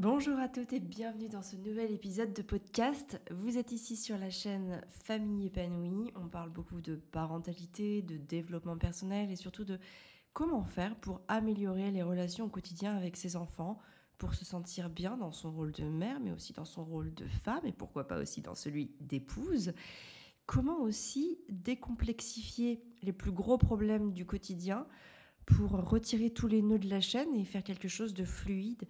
[0.00, 3.20] Bonjour à toutes et bienvenue dans ce nouvel épisode de podcast.
[3.30, 6.10] Vous êtes ici sur la chaîne Famille épanouie.
[6.14, 9.78] On parle beaucoup de parentalité, de développement personnel et surtout de
[10.32, 13.78] comment faire pour améliorer les relations au quotidien avec ses enfants,
[14.16, 17.26] pour se sentir bien dans son rôle de mère, mais aussi dans son rôle de
[17.26, 19.74] femme et pourquoi pas aussi dans celui d'épouse.
[20.46, 24.86] Comment aussi décomplexifier les plus gros problèmes du quotidien
[25.44, 28.88] pour retirer tous les nœuds de la chaîne et faire quelque chose de fluide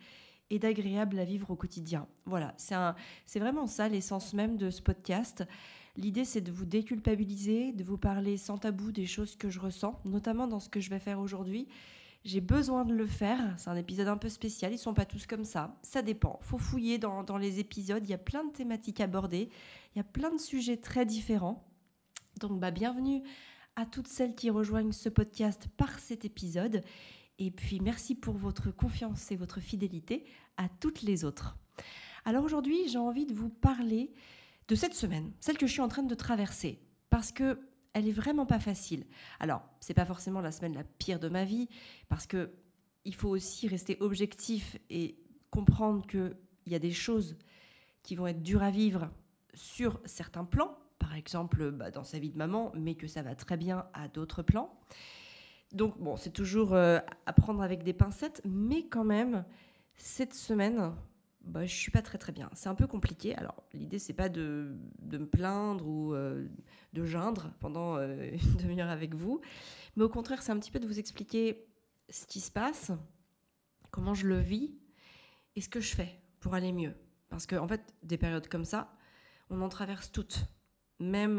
[0.51, 2.07] et d'agréable à vivre au quotidien.
[2.27, 5.45] Voilà, c'est vraiment ça l'essence même de ce podcast.
[5.97, 10.01] L'idée, c'est de vous déculpabiliser, de vous parler sans tabou des choses que je ressens,
[10.05, 11.69] notamment dans ce que je vais faire aujourd'hui.
[12.24, 13.55] J'ai besoin de le faire.
[13.57, 14.73] C'est un épisode un peu spécial.
[14.73, 15.79] Ils sont pas tous comme ça.
[15.83, 16.38] Ça dépend.
[16.43, 18.05] Faut fouiller dans, dans les épisodes.
[18.05, 19.48] Il y a plein de thématiques abordées.
[19.95, 21.66] Il y a plein de sujets très différents.
[22.38, 23.23] Donc, bah, bienvenue
[23.77, 26.82] à toutes celles qui rejoignent ce podcast par cet épisode.
[27.41, 30.25] Et puis merci pour votre confiance et votre fidélité
[30.59, 31.57] à toutes les autres.
[32.27, 34.13] Alors aujourd'hui, j'ai envie de vous parler
[34.69, 37.59] de cette semaine, celle que je suis en train de traverser, parce que
[37.95, 39.05] elle est vraiment pas facile.
[39.41, 41.69] Alors, c'est pas forcément la semaine la pire de ma vie,
[42.09, 42.52] parce que
[43.07, 45.16] il faut aussi rester objectif et
[45.51, 47.37] comprendre qu'il y a des choses
[48.02, 49.10] qui vont être dures à vivre
[49.54, 53.35] sur certains plans, par exemple bah, dans sa vie de maman, mais que ça va
[53.35, 54.79] très bien à d'autres plans.
[55.73, 59.45] Donc bon, c'est toujours euh, à prendre avec des pincettes, mais quand même,
[59.95, 60.93] cette semaine,
[61.43, 62.51] bah, je suis pas très très bien.
[62.54, 63.35] C'est un peu compliqué.
[63.37, 64.76] Alors l'idée c'est pas de,
[65.12, 66.48] me plaindre ou euh,
[66.93, 69.41] de geindre pendant euh, une demi-heure avec vous,
[69.97, 71.66] mais au contraire c'est un petit peu de vous expliquer
[72.09, 72.91] ce qui se passe,
[73.93, 74.75] comment je le vis
[75.54, 76.94] et ce que je fais pour aller mieux.
[77.28, 78.93] Parce qu'en en fait, des périodes comme ça,
[79.50, 80.47] on en traverse toutes.
[80.98, 81.38] Même,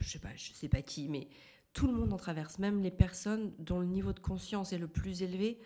[0.00, 1.28] je sais je sais pas qui, mais
[1.72, 4.88] tout le monde en traverse, même les personnes dont le niveau de conscience est le
[4.88, 5.60] plus élevé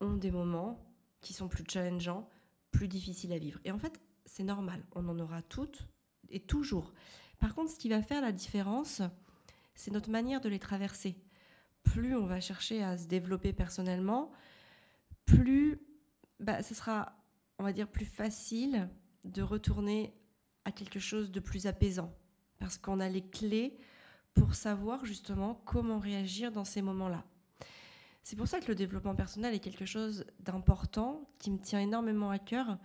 [0.00, 0.84] ont des moments
[1.20, 2.28] qui sont plus challengeants,
[2.70, 3.60] plus difficiles à vivre.
[3.64, 5.86] Et en fait, c'est normal, on en aura toutes
[6.30, 6.92] et toujours.
[7.38, 9.02] Par contre, ce qui va faire la différence,
[9.74, 11.16] c'est notre manière de les traverser.
[11.82, 14.30] Plus on va chercher à se développer personnellement,
[15.26, 15.78] plus
[16.40, 17.16] bah, ce sera,
[17.58, 18.88] on va dire, plus facile
[19.24, 20.14] de retourner
[20.64, 22.14] à quelque chose de plus apaisant.
[22.58, 23.76] Parce qu'on a les clés
[24.34, 27.24] pour savoir justement comment réagir dans ces moments-là.
[28.22, 32.30] C'est pour ça que le développement personnel est quelque chose d'important, qui me tient énormément
[32.30, 32.78] à cœur.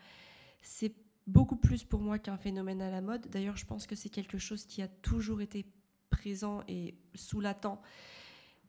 [0.62, 0.94] C'est
[1.28, 3.28] beaucoup plus pour moi qu'un phénomène à la mode.
[3.30, 5.66] D'ailleurs, je pense que c'est quelque chose qui a toujours été
[6.10, 7.80] présent et sous-latent,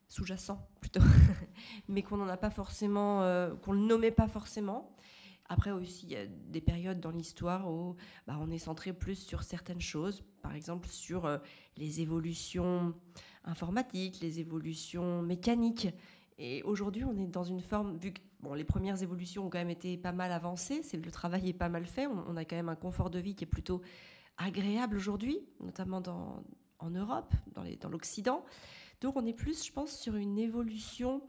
[0.09, 1.01] sous-jacent plutôt,
[1.89, 4.95] mais qu'on n'en a pas forcément, euh, qu'on le nommait pas forcément.
[5.53, 7.97] Après aussi, il y a des périodes dans l'histoire où
[8.29, 11.39] bah, on est centré plus sur certaines choses, par exemple sur euh,
[11.77, 12.95] les évolutions
[13.43, 15.89] informatiques, les évolutions mécaniques.
[16.39, 19.59] Et aujourd'hui, on est dans une forme, vu que bon, les premières évolutions ont quand
[19.59, 22.57] même été pas mal avancées, c'est le travail est pas mal fait, on, a quand
[22.57, 23.83] même un confort de vie qui est plutôt
[24.39, 26.01] agréable aujourd'hui, notamment
[26.79, 27.35] en Europe,
[27.81, 28.45] dans l'Occident.
[29.01, 31.23] Donc on est plus, je pense, sur une évolution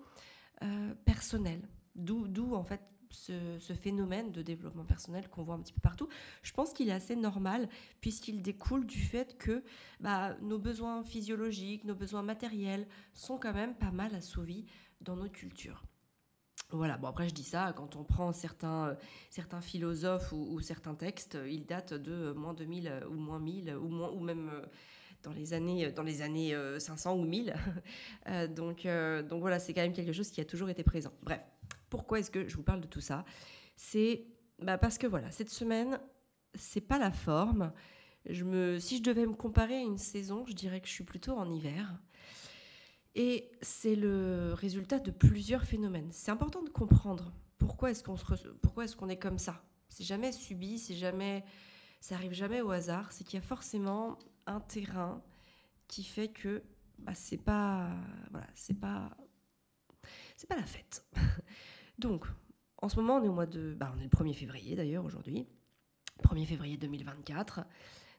[0.62, 1.68] euh, personnelle.
[1.96, 6.08] D'où en fait ce, phénomène de développement personnel qu'on voit un petit peu partout,
[6.44, 9.64] je pense qu'il est assez normal puisqu'il découle du fait que
[10.00, 14.66] bah, nos besoins physiologiques, nos besoins matériels sont quand même pas mal assouvis
[15.02, 15.84] dans nos cultures.
[16.72, 18.96] Voilà, bon après je dis ça, quand on prend certains,
[19.38, 24.20] euh, philosophes ou, certains textes, ils datent de moins 2000 euh, ou moins 1000 ou,
[24.22, 24.66] même euh,
[25.24, 27.54] dans les années, dans les années 500 ou 1000.
[28.56, 28.88] donc,
[29.30, 31.12] donc voilà, c'est quand même quelque chose qui a toujours été présent.
[31.22, 31.42] Bref,
[31.92, 33.26] pourquoi est-ce que je vous parle de tout ça?
[33.76, 34.26] C'est
[34.58, 36.00] bah, parce que voilà, cette semaine,
[36.56, 37.72] c'est pas la forme.
[38.26, 41.52] Si je devais me comparer à une saison, je dirais que je suis plutôt en
[41.52, 42.00] hiver.
[43.14, 46.10] Et c'est le résultat de plusieurs phénomènes.
[46.12, 49.62] C'est important de comprendre pourquoi est-ce qu'on est-ce qu'on est comme ça.
[49.90, 51.44] C'est jamais subi, c'est jamais,
[52.00, 53.12] ça arrive jamais au hasard.
[53.12, 55.22] C'est qu'il y a forcément un terrain
[55.88, 56.64] qui fait que
[57.00, 57.90] bah, c'est pas,
[58.30, 59.10] voilà, c'est pas,
[60.38, 61.06] c'est pas la fête.
[62.00, 62.26] Donc,
[62.78, 63.74] en ce moment, on est au mois de.
[63.74, 65.46] Bah, on est le 1er février d'ailleurs aujourd'hui.
[66.24, 67.62] 1er février 2024.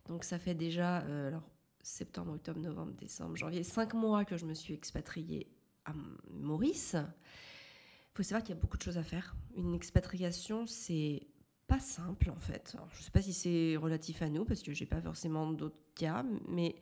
[0.06, 1.02] Donc, ça fait déjà.
[1.02, 1.42] Euh, alors,
[1.82, 5.48] septembre, octobre, novembre, décembre, janvier, cinq mois que je me suis expatriée
[5.84, 5.92] à
[6.30, 6.96] Maurice.
[6.96, 9.34] Il faut savoir qu'il y a beaucoup de choses à faire.
[9.56, 11.26] Une expatriation, c'est
[11.66, 12.76] pas simple en fait.
[12.92, 15.80] je ne sais pas si c'est relatif à nous parce que j'ai pas forcément d'autres
[15.94, 16.76] cas, mais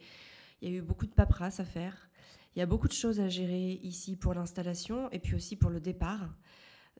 [0.61, 2.11] il y a eu beaucoup de paperasse à faire.
[2.55, 5.71] Il y a beaucoup de choses à gérer ici pour l'installation et puis aussi pour
[5.71, 6.29] le départ.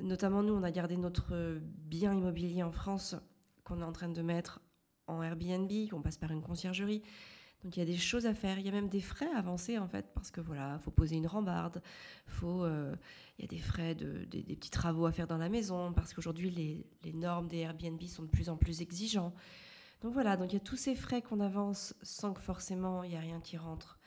[0.03, 3.17] Notamment, nous, on a gardé notre bien immobilier en France
[3.65, 4.61] qu'on est en train de mettre
[5.07, 7.03] en Airbnb, qu'on passe par une conciergerie.
[7.63, 9.77] Donc il y a des choses à faire, il y a même des frais avancés
[9.79, 11.83] en fait, parce que voilà, faut poser une rambarde,
[12.27, 12.97] faut, euh,
[13.39, 16.15] il y a des frais, de, des, petits travaux à faire dans la maison, parce
[16.15, 19.35] qu'aujourd'hui les, les, normes des Airbnb sont de plus en plus exigeants.
[20.01, 23.13] Donc voilà, donc il y a tous ces frais qu'on avance sans que forcément il
[23.13, 23.99] y a rien qui rentre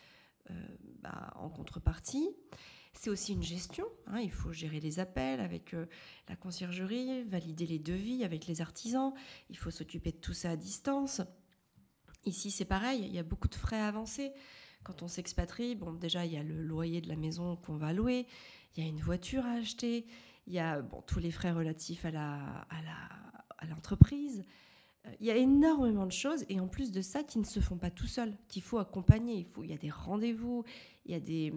[0.49, 0.53] euh,
[1.03, 2.27] bah, en contrepartie.
[2.93, 3.85] C'est aussi une gestion.
[4.07, 5.87] Hein, il faut gérer les appels avec euh,
[6.29, 9.13] la conciergerie, valider les devis avec les artisans.
[9.49, 11.21] Il faut s'occuper de tout ça à distance.
[12.25, 14.31] Ici, c'est pareil, il y a beaucoup de frais avancés.
[14.83, 17.93] Quand on s'expatrie, bon, déjà, il y a le loyer de la maison qu'on va
[17.93, 18.27] louer,
[18.75, 20.05] il y a une voiture à acheter,
[20.47, 22.11] il y a bon, tous les frais relatifs à
[23.69, 24.37] l'entreprise.
[24.39, 27.39] La, à euh, il y a énormément de choses, et en plus de ça, qui
[27.39, 29.39] ne se font pas tout seuls, qu'il faut accompagner.
[29.39, 30.63] Il, faut, il y a des rendez-vous,
[31.05, 31.53] il y a des,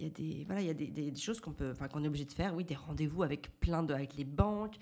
[0.00, 2.08] il y a des, voilà, il y a des, des, choses qu'on peut, qu'on est
[2.08, 2.54] obligé de faire.
[2.54, 4.76] Oui, des rendez-vous avec plein de, avec les banques,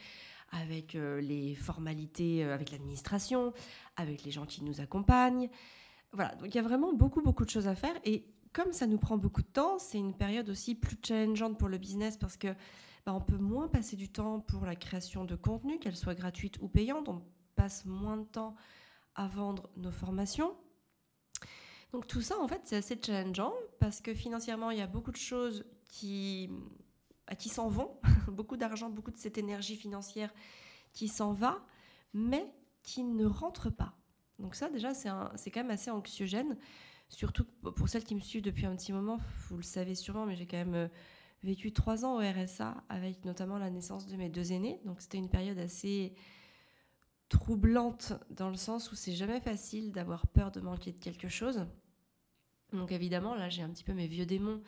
[0.51, 3.53] avec euh, les formalités euh, avec l'administration,
[3.97, 5.51] avec les gens qui nous accompagnent.
[6.13, 7.95] Voilà, donc il y a vraiment beaucoup, beaucoup de choses à faire.
[8.05, 11.69] Et comme ça nous prend beaucoup de temps, c'est une période aussi plus challengeante pour
[11.69, 12.49] le business parce que
[13.05, 16.59] bah, on peut moins passer du temps pour la création de contenu, qu'elle soit gratuite
[16.61, 17.09] ou payante.
[17.09, 17.23] On
[17.57, 18.55] passe moins de temps
[19.15, 20.55] à vendre nos formations.
[21.93, 25.11] Donc tout ça, en fait, c'est assez challengeant parce que financièrement, il y a beaucoup
[25.11, 26.51] de choses qui
[27.39, 27.91] qui s'en vont,
[28.29, 30.33] beaucoup d'argent, beaucoup de cette énergie financière
[30.93, 31.65] qui s'en va,
[32.15, 32.47] mais
[32.83, 33.95] qui ne rentre pas.
[34.39, 36.57] Donc ça, déjà, c'est quand même assez anxiogène,
[37.09, 39.19] surtout pour celles qui me suivent depuis un petit moment,
[39.49, 40.89] vous le savez sûrement, mais j'ai quand même euh,
[41.43, 44.81] vécu trois ans au RSA, avec notamment la naissance de mes deux aînés.
[44.85, 46.15] Donc c'était une période assez
[47.29, 51.67] troublante dans le sens où c'est jamais facile d'avoir peur de manquer de quelque chose.
[52.73, 54.63] Donc évidemment, là, j'ai un petit peu mes vieux démons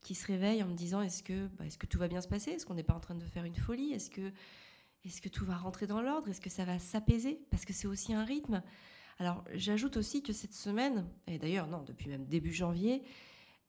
[0.00, 2.28] qui se réveille en me disant est-ce que, bah, est-ce que tout va bien se
[2.28, 2.50] passer?
[2.50, 3.92] Est-ce qu'on n'est pas en train de faire une folie?
[3.92, 4.32] Est-ce que,
[5.04, 6.28] est que tout va rentrer dans l'ordre?
[6.28, 7.40] Est-ce que ça va s'apaiser?
[7.50, 8.62] Parce que c'est aussi un rythme.
[9.18, 13.02] Alors j'ajoute aussi que cette semaine, et d'ailleurs non, depuis même début janvier,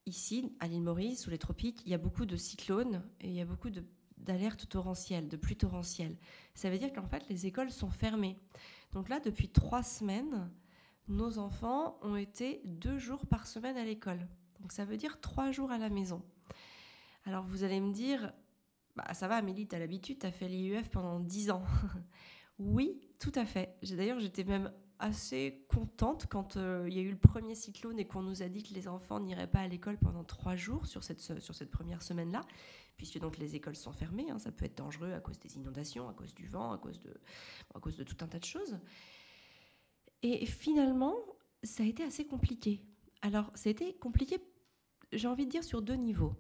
[0.06, 3.34] ici à l'île Maurice, sous les tropiques, il y a beaucoup de cyclones et il
[3.34, 3.70] y a beaucoup
[4.24, 6.18] d'alertes torrentielles, de pluies torrentielles.
[6.56, 8.38] Ça veut dire qu'en fait les écoles sont fermées.
[8.92, 10.50] Donc là, depuis trois semaines,
[11.08, 14.28] nos enfants ont été deux jours par semaine à l'école.
[14.60, 16.22] Donc ça veut dire trois jours à la maison.
[17.26, 18.34] Alors vous allez me dire,
[18.96, 21.64] bah, ça va Amélie, tu as l'habitude, tu as fait l'IUF pendant dix ans.
[22.60, 23.78] oui, tout à fait.
[23.84, 28.06] D'ailleurs, j'étais même assez contente quand euh, il y a eu le premier cyclone et
[28.06, 31.04] qu'on nous a dit que les enfants n'iraient pas à l'école pendant trois jours sur
[31.04, 32.42] cette, sur cette première semaine-là,
[32.98, 34.30] puisque donc les écoles sont fermées.
[34.30, 37.02] Hein, ça peut être dangereux à cause des inondations, à cause du vent, à cause
[37.02, 38.78] de, tout un tas de choses.
[40.22, 41.16] Et finalement,
[41.64, 42.82] ça a été assez compliqué.
[43.22, 44.40] Alors, ça a été compliqué
[45.14, 46.36] j'ai envie de dire sur deux niveaux.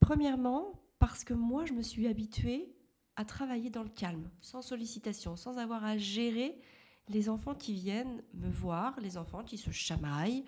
[0.00, 2.74] Premièrement, parce que moi, je me suis habituée
[3.16, 6.60] à travailler dans le calme, sans sollicitation, sans avoir à gérer
[7.08, 10.44] les enfants qui viennent me voir, les enfants qui se chamaillent,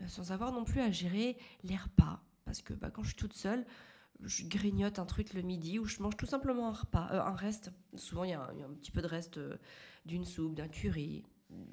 [0.00, 2.22] euh, sans avoir non plus à gérer les repas.
[2.44, 3.66] Parce que bah, quand je suis toute seule,
[4.22, 7.34] je grignote un truc le midi ou je mange tout simplement un repas, euh, un
[7.34, 7.70] reste.
[7.96, 9.56] Souvent, il y, a un petit peu de reste euh,
[10.04, 11.24] d'une soupe, d'un curry.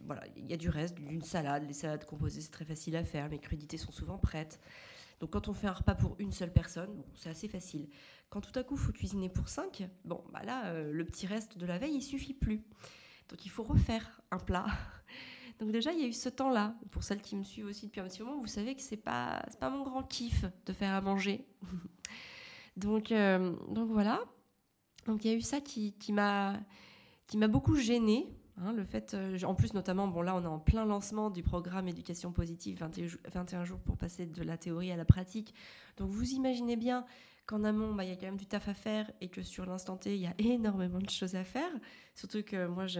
[0.05, 1.63] Voilà, il y a du reste, d'une salade.
[1.67, 3.29] Les salades composées, c'est très facile à faire.
[3.29, 4.59] Mes crudités sont souvent prêtes.
[5.19, 7.87] Donc quand on fait un repas pour une seule personne, c'est assez facile.
[8.29, 11.57] Quand tout à coup, faut cuisiner pour cinq, bon, bah là, euh, le petit reste
[11.57, 12.61] de la veille, il suffit plus.
[13.29, 14.65] Donc il faut refaire un plat.
[15.59, 16.75] Donc déjà, il y a eu ce temps-là.
[16.91, 19.45] Pour celles qui me suivent aussi depuis un petit moment, vous savez que c'est pas
[19.59, 21.47] pas mon grand kiff de faire à manger.
[22.77, 24.21] donc euh, donc voilà.
[25.05, 26.59] Donc il y a eu ça qui, qui m'a
[27.33, 30.85] beaucoup gênée Hein, le fait, euh, en plus notamment, bon là on est en plein
[30.85, 32.85] lancement du programme éducation positive
[33.33, 35.55] 21, jours pour passer de la théorie à la pratique.
[35.97, 37.03] Donc vous imaginez bien
[37.47, 39.65] qu'en amont, bah, il y a quand même du taf à faire et que sur
[39.65, 41.71] l'instant T, il y a énormément de choses à faire.
[42.13, 42.99] Surtout que moi, je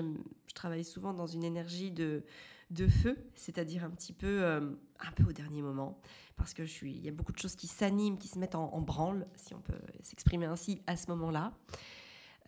[0.55, 2.25] travaille souvent dans une énergie de,
[2.74, 4.60] de feu, c'est-à-dire un petit peu, euh,
[5.00, 6.00] un peu au dernier moment,
[6.36, 8.56] parce que je suis, il y a beaucoup de choses qui s'animent, qui se mettent
[8.56, 11.53] en branle, si on peut s'exprimer ainsi, à ce moment-là.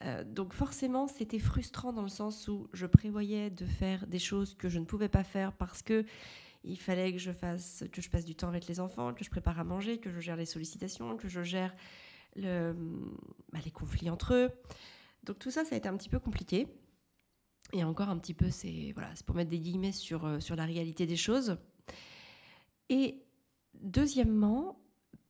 [0.03, 4.55] Euh, donc forcément, c'était frustrant dans le sens où je prévoyais de faire des choses
[4.55, 6.05] que je ne pouvais pas faire parce que
[6.63, 9.29] il fallait que je fasse, que je passe du temps avec les enfants, que je
[9.29, 11.75] prépare à manger, que je gère les sollicitations, que je gère
[12.35, 12.73] bah,
[13.63, 14.49] les conflits entre eux.
[15.23, 16.67] Donc tout ça, ça a été un petit peu compliqué.
[17.73, 20.65] Et encore un petit peu, c'est voilà, pour mettre des guillemets sur, euh, sur la
[20.65, 21.57] réalité des choses.
[22.89, 23.23] Et
[23.81, 24.79] deuxièmement,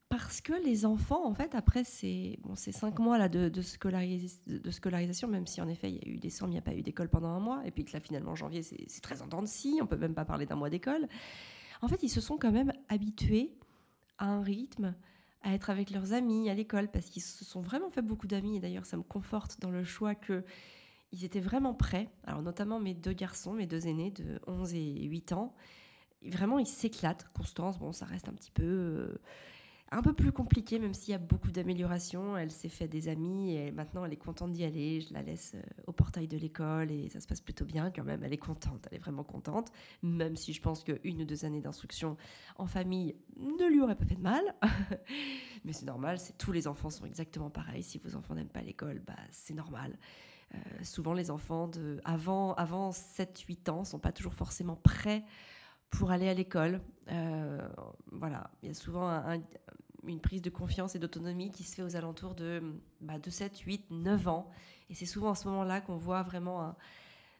[0.08, 3.62] parce que les enfants, en fait, après ces, bon, ces cinq mois là de, de,
[3.62, 6.82] scolarisation, même si en effet il y a eu décembre, il n'y a pas eu
[6.82, 9.86] d'école pendant un mois, et puis que là finalement janvier c'est très en scie, on
[9.86, 11.08] peut même pas parler d'un mois d'école.
[11.82, 13.58] En fait, ils se sont quand même habitués
[14.18, 14.94] à un rythme,
[15.42, 18.56] à être avec leurs amis à l'école, parce qu'ils se sont vraiment fait beaucoup d'amis.
[18.56, 20.44] Et d'ailleurs, ça me conforte dans le choix que
[21.12, 22.10] ils étaient vraiment prêts.
[22.24, 25.54] Alors notamment mes deux garçons, mes deux aînés de 11 et 8 ans,
[26.22, 27.28] vraiment, il s'éclate.
[27.34, 29.18] Constance, bon, ça reste un petit peu
[29.92, 32.36] un peu plus compliqué, même s'il y a beaucoup d'améliorations.
[32.36, 35.00] Elle s'est fait des amis et maintenant elle est contente d'y aller.
[35.00, 38.04] Je la laisse euh, au portail de l'école et ça se passe plutôt bien quand
[38.04, 38.22] même.
[38.24, 39.70] Elle est contente, elle est vraiment contente,
[40.02, 42.16] même si je pense qu'une ou deux années d'instruction
[42.56, 44.42] en famille ne lui aurait pas fait de mal.
[45.64, 47.82] Mais c'est normal, tous les enfants sont exactement pareils.
[47.82, 49.96] Si vos enfants n'aiment pas l'école, bah, c'est normal.
[50.54, 55.24] Euh, souvent les enfants de avant, avant 7-8 ans sont pas toujours forcément prêts
[55.90, 56.80] pour aller à l'école.
[57.10, 57.68] Euh,
[58.12, 59.22] voilà, il y a souvent
[60.06, 62.62] une prise de confiance et d'autonomie qui se fait aux alentours de,
[63.00, 64.50] bah, de 7, 8, 9 ans.
[64.88, 66.76] Et c'est souvent à ce moment-là qu'on voit vraiment un,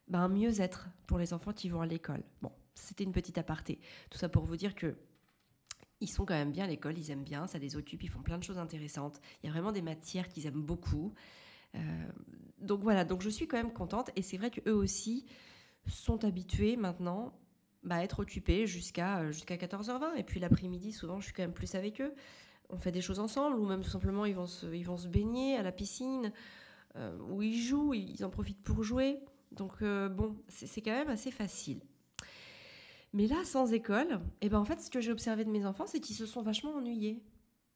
[0.09, 2.23] bah, un mieux-être pour les enfants qui vont à l'école.
[2.43, 3.81] Bon, c'était une petite aparté.
[4.11, 4.97] Tout ça pour vous dire que
[6.01, 8.21] ils sont quand même bien à l'école, ils aiment bien, ça les occupe, ils font
[8.21, 9.19] plein de choses intéressantes.
[9.43, 11.15] Il y a vraiment des matières qu'ils aiment beaucoup.
[11.77, 11.81] Euh,
[12.59, 15.27] donc voilà, donc je suis quand même contente et c'est vrai qu'eux aussi
[15.87, 17.33] sont habitués maintenant
[17.87, 20.17] bah, être occupés jusqu'à euh, jusqu'à 14h20.
[20.17, 22.13] Et puis l'après-midi, souvent, je suis quand même plus avec eux.
[22.69, 25.07] On fait des choses ensemble, ou même tout simplement, ils vont se, ils vont se
[25.07, 26.33] baigner à la piscine,
[26.97, 29.21] euh, où ils jouent, ils en profitent pour jouer.
[29.53, 31.81] Donc, euh, bon, c'est quand même assez facile.
[33.13, 35.87] Mais là, sans école, eh ben en fait, ce que j'ai observé de mes enfants,
[35.87, 37.23] c'est qu'ils se sont vachement ennuyés.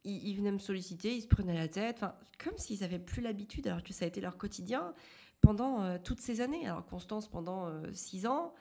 [0.03, 2.03] Ils, venaient me solliciter, ils se prenaient la tête,
[2.43, 4.93] comme s'ils avaient plus l'habitude, alors que ça a été leur quotidien
[5.41, 6.65] pendant toutes ces années.
[6.65, 8.53] Alors Constance pendant 6 ans,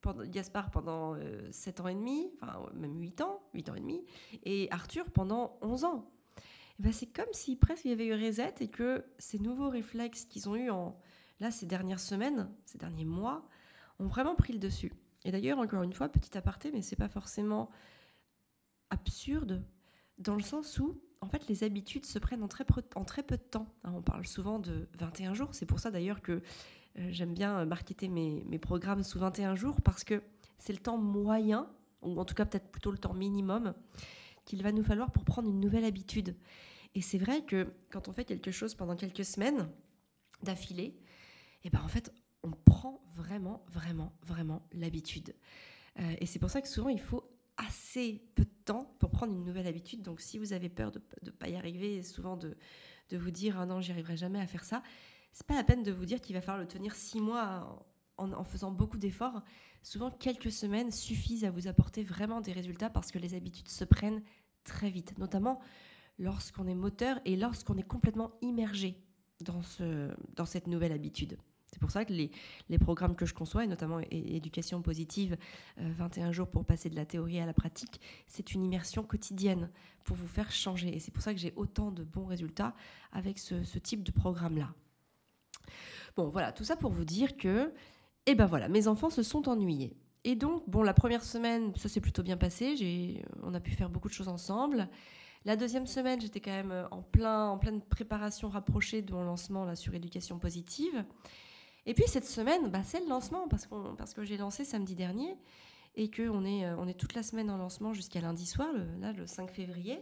[0.00, 1.16] pendant, Gaspard pendant
[1.50, 4.04] 7 euh, ans et demi, enfin même 8 ans, 8 ans et demi,
[4.44, 6.10] et Arthur pendant 11 ans.
[6.78, 9.68] Et ben c'est comme si presque il y avait eu reset et que ces nouveaux
[9.68, 10.96] réflexes qu'ils ont eu en
[11.40, 13.48] là ces dernières semaines, ces derniers mois,
[13.98, 14.92] ont vraiment pris le dessus.
[15.24, 17.68] Et d'ailleurs, encore une fois, petit aparté, mais c'est pas forcément
[18.90, 19.64] absurde
[20.18, 23.66] dans le sens où en fait, les habitudes se prennent en très, peu de temps.
[23.84, 25.48] Hein, on parle souvent de 21 jours.
[25.52, 29.80] C'est pour ça d'ailleurs que euh, j'aime bien marketer mes, mes, programmes sous 21 jours
[29.80, 30.22] parce que
[30.58, 31.68] c'est le temps moyen,
[32.02, 33.74] ou en tout cas peut-être plutôt le temps minimum,
[34.44, 36.36] qu'il va nous falloir pour prendre une nouvelle habitude.
[36.94, 39.68] Et c'est vrai que quand on fait quelque chose pendant quelques semaines
[40.42, 40.84] d'affilée,
[41.64, 42.12] et eh ben en fait,
[42.44, 45.34] on prend vraiment, vraiment, vraiment l'habitude.
[45.98, 49.32] Euh, et c'est pour ça que souvent, il faut assez peu de temps pour prendre
[49.32, 50.02] une nouvelle habitude.
[50.02, 52.56] Donc si vous avez peur de ne pas y arriver, souvent de,
[53.10, 54.82] de vous dire ah non, j'y arriverai jamais à faire ça,
[55.32, 57.86] c'est pas la peine de vous dire qu'il va falloir le tenir six mois
[58.16, 59.42] en, faisant beaucoup d'efforts.
[59.82, 63.84] Souvent, quelques semaines suffisent à vous apporter vraiment des résultats parce que les habitudes se
[63.84, 64.22] prennent
[64.64, 65.60] très vite, notamment
[66.18, 69.00] lorsqu'on est moteur et lorsqu'on est complètement immergé
[69.40, 71.38] dans, ce, dans cette nouvelle habitude.
[71.70, 72.30] C'est pour ça que les,
[72.70, 75.36] les, programmes que je conçois, et notamment éducation positive,
[75.76, 79.70] 21 euh, jours pour passer de la théorie à la pratique, c'est une immersion quotidienne
[80.04, 80.96] pour vous faire changer.
[80.96, 82.74] Et c'est pour ça que j'ai autant de bons résultats
[83.12, 84.72] avec ce, ce type de programme-là.
[86.16, 87.72] Bon, voilà, tout ça pour vous dire que,
[88.26, 89.94] eh ben voilà, mes enfants se sont ennuyés.
[90.24, 93.22] Et donc, bon, la première semaine, ça s'est plutôt bien passé.
[93.42, 94.88] On a pu faire beaucoup de choses ensemble.
[95.44, 99.64] La deuxième semaine, j'étais quand même en, plein, en pleine préparation rapprochée de mon lancement
[99.64, 101.04] là, sur éducation positive.
[101.88, 105.34] Et puis cette semaine, bah, c'est le lancement parce, que j'ai lancé samedi dernier
[105.96, 109.14] et qu'on est, euh, est toute la semaine en lancement jusqu'à lundi soir, le, là,
[109.14, 109.98] le 5 février.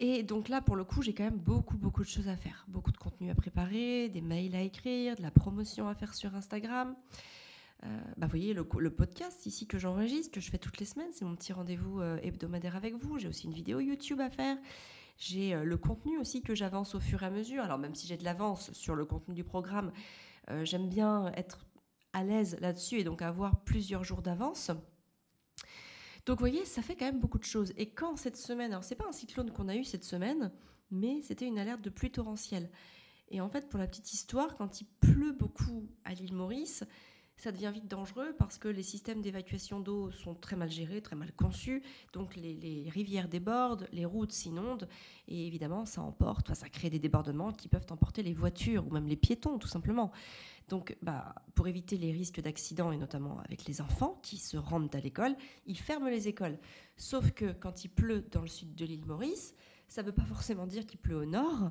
[0.00, 2.64] Et donc là, pour le coup, j'ai quand même beaucoup, beaucoup de choses à faire.
[2.68, 6.34] Beaucoup de contenu à préparer, des mails à écrire, de la promotion à faire sur
[6.34, 6.96] Instagram.
[7.84, 11.10] Euh, bah, vous voyez, le, podcast ici que j'enregistre, que je fais toutes les semaines,
[11.12, 13.18] c'est mon petit rendez-vous euh, hebdomadaire avec vous.
[13.18, 14.56] J'ai aussi une vidéo YouTube à faire.
[15.18, 17.62] J'ai le contenu aussi que j'avance au fur et à mesure.
[17.62, 19.90] Alors même si j'ai de l'avance sur le contenu du programme,
[20.62, 21.66] j'aime bien être
[22.12, 24.70] à l'aise là-dessus et donc avoir plusieurs jours d'avance.
[26.26, 27.72] Donc vous voyez, ça fait quand même beaucoup de choses.
[27.76, 30.52] Et quand cette semaine, alors c'est pas un cyclone qu'on a eu cette semaine,
[30.90, 32.70] mais c'était une alerte de pluie torrentielle.
[33.30, 36.84] Et en fait, pour la petite histoire, quand il pleut beaucoup à l'île Maurice,
[37.38, 41.14] ça devient vite dangereux parce que les systèmes d'évacuation d'eau sont très mal gérés, très
[41.14, 41.82] mal conçus.
[42.12, 44.88] Donc les, rivières débordent, les routes s'inondent
[45.28, 49.06] et évidemment ça emporte, ça crée des débordements qui peuvent emporter les voitures ou même
[49.06, 50.10] les piétons tout simplement.
[50.68, 54.94] Donc bah, pour éviter les risques d'accidents et notamment avec les enfants qui se rendent
[54.94, 56.58] à l'école, ils ferment les écoles.
[56.96, 59.54] Sauf que quand il pleut dans le sud de l'île Maurice,
[59.88, 61.70] ça ne veut pas forcément dire qu'il pleut au nord.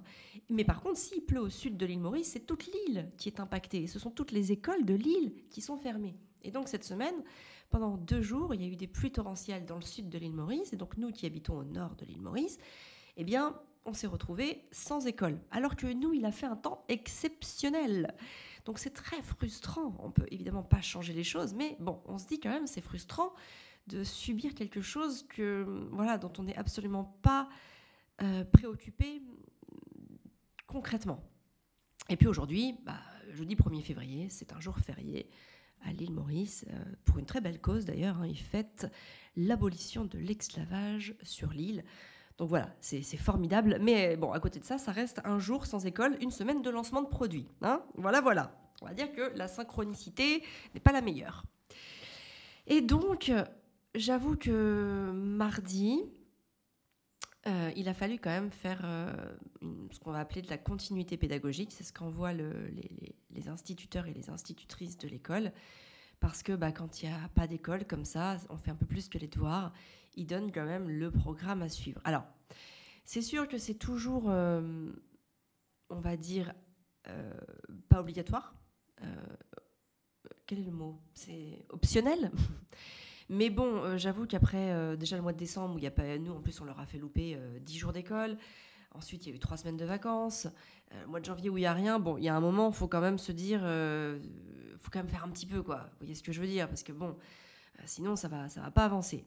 [0.50, 3.40] Mais par contre, s'il pleut au sud de l'île Maurice, c'est toute l'île qui est
[3.40, 3.88] impactée.
[3.88, 6.16] ce sont toutes les écoles de l'île qui sont fermées.
[6.42, 7.16] Et donc cette semaine,
[7.70, 10.34] pendant deux jours, il y a eu des pluies torrentielles dans le sud de l'île
[10.34, 10.74] Maurice.
[10.74, 12.58] Et donc nous qui habitons au nord de l'île Maurice,
[13.18, 15.40] eh bien, on s'est retrouvés sans école.
[15.52, 18.14] Alors que nous, il a fait un temps exceptionnel.
[18.66, 19.96] Donc c'est très frustrant.
[20.00, 22.82] On peut évidemment pas changer les choses, mais bon, on se dit quand même c'est
[22.82, 23.32] frustrant
[23.88, 27.48] de subir quelque chose que voilà dont on n'est absolument pas
[28.22, 29.22] euh, préoccupé
[30.66, 31.24] concrètement.
[32.10, 33.00] Et puis aujourd'hui, bah,
[33.32, 35.30] jeudi 1er février, c'est un jour férié.
[35.86, 36.66] à l'île Maurice,
[37.06, 38.18] pour une très belle cause d'ailleurs.
[38.18, 38.28] Hein.
[38.28, 38.92] il fête
[39.36, 41.84] l'abolition de l'esclavage sur l'île.
[42.38, 43.78] Donc voilà, c'est formidable.
[43.82, 46.70] Mais bon, à côté de ça, ça reste un jour sans école, une semaine de
[46.70, 47.48] lancement de produits.
[47.62, 48.52] Hein voilà, voilà.
[48.82, 50.44] On va dire que la synchronicité
[50.74, 51.44] n'est pas la meilleure.
[52.68, 53.32] Et donc,
[53.96, 56.04] j'avoue que mardi,
[57.48, 59.12] euh, il a fallu quand même faire euh,
[59.92, 61.72] ce qu'on va appeler de la continuité pédagogique.
[61.72, 65.52] C'est ce qu'envoient les, instituteurs et les institutrices de l'école.
[66.20, 68.86] Parce que bah, quand il n'y a pas d'école comme ça, on fait un peu
[68.86, 69.72] plus que les devoirs.
[70.16, 72.02] Ils donnent quand même le programme à suivre.
[72.04, 72.26] Alors,
[73.06, 74.92] c'est sûr que c'est toujours, euh,
[75.90, 76.54] on va dire,
[77.88, 78.54] pas obligatoire.
[80.46, 81.00] quel est le mot?
[81.14, 82.32] C'est optionnel?
[83.30, 85.92] mais bon, euh, j'avoue qu'après, euh, déjà le mois de décembre, où il y a
[85.92, 88.38] pas, nous en plus on leur a fait louper 10 euh, jours d'école.
[88.94, 90.48] Ensuite, il y a eu 3 semaines de vacances.
[90.92, 92.72] le mois de janvier où il n'y a rien, bon, il y a un moment,
[92.72, 95.90] faut quand même se dire, il faut quand même faire un petit peu, quoi.
[95.92, 96.68] Vous voyez ce que je veux dire?
[96.68, 97.16] Parce que bon,
[97.86, 99.26] sinon ça va, ça va pas avancer.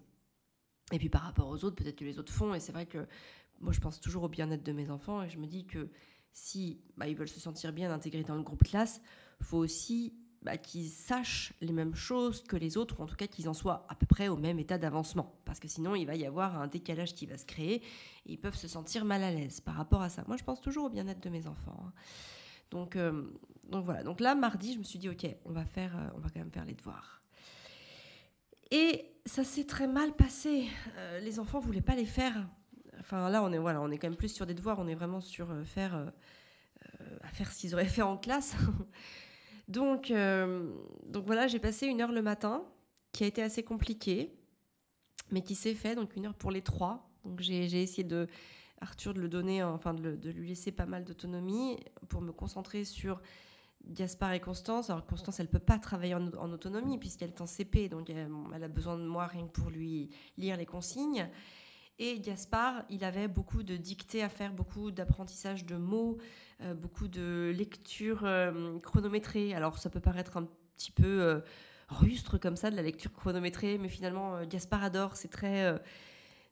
[0.93, 2.55] Et puis par rapport aux autres, peut-être que les autres font.
[2.55, 3.07] Et c'est vrai que
[3.61, 5.23] moi, je pense toujours au bien-être de mes enfants.
[5.23, 5.91] Et je me dis que
[6.33, 9.01] si bah, ils veulent se sentir bien intégrés dans le groupe classe,
[9.41, 13.27] faut aussi bah, qu'ils sachent les mêmes choses que les autres, ou en tout cas
[13.27, 15.39] qu'ils en soient à peu près au même état d'avancement.
[15.45, 18.39] Parce que sinon, il va y avoir un décalage qui va se créer, et ils
[18.39, 20.25] peuvent se sentir mal à l'aise par rapport à ça.
[20.27, 21.85] Moi, je pense toujours au bien-être de mes enfants.
[21.87, 21.93] Hein.
[22.71, 23.25] Donc, euh,
[23.69, 24.03] donc voilà.
[24.03, 26.41] Donc là, mardi, je me suis dit, ok, on va, faire, euh, on va quand
[26.41, 27.21] même faire les devoirs.
[28.71, 30.69] Et ça s'est très mal passé.
[30.97, 32.49] Euh, les enfants voulaient pas les faire.
[32.99, 34.79] Enfin là, on est voilà, on est quand même plus sur des devoirs.
[34.79, 36.13] On est vraiment sur faire
[37.23, 38.55] à faire ce qu'ils auraient fait en classe.
[39.71, 40.69] Donc, euh,
[41.07, 42.65] donc voilà, j'ai passé une heure le matin,
[43.13, 44.35] qui a été assez compliquée,
[45.31, 47.09] mais qui s'est fait, donc une heure pour les trois.
[47.25, 48.27] Donc j'ai essayé de
[48.81, 53.21] Arthur de le donner, enfin de, lui laisser pas mal d'autonomie pour me concentrer sur
[53.87, 54.91] Gaspard et Constance.
[54.91, 58.65] Alors Constance, elle peut pas travailler en, autonomie puisqu'elle est en CP, donc elle, elle,
[58.65, 61.29] a besoin de moi rien que pour lui lire les consignes.
[62.03, 66.17] Et Gaspard, il avait beaucoup de dictées à faire, beaucoup d'apprentissage de mots,
[66.63, 69.53] euh, beaucoup de lecture euh, chronométrée.
[69.55, 71.41] Alors ça peut paraître un petit peu euh,
[71.91, 75.79] rustre comme ça, de la lecture chronométrée, mais finalement, Gaspard adore, c'est très,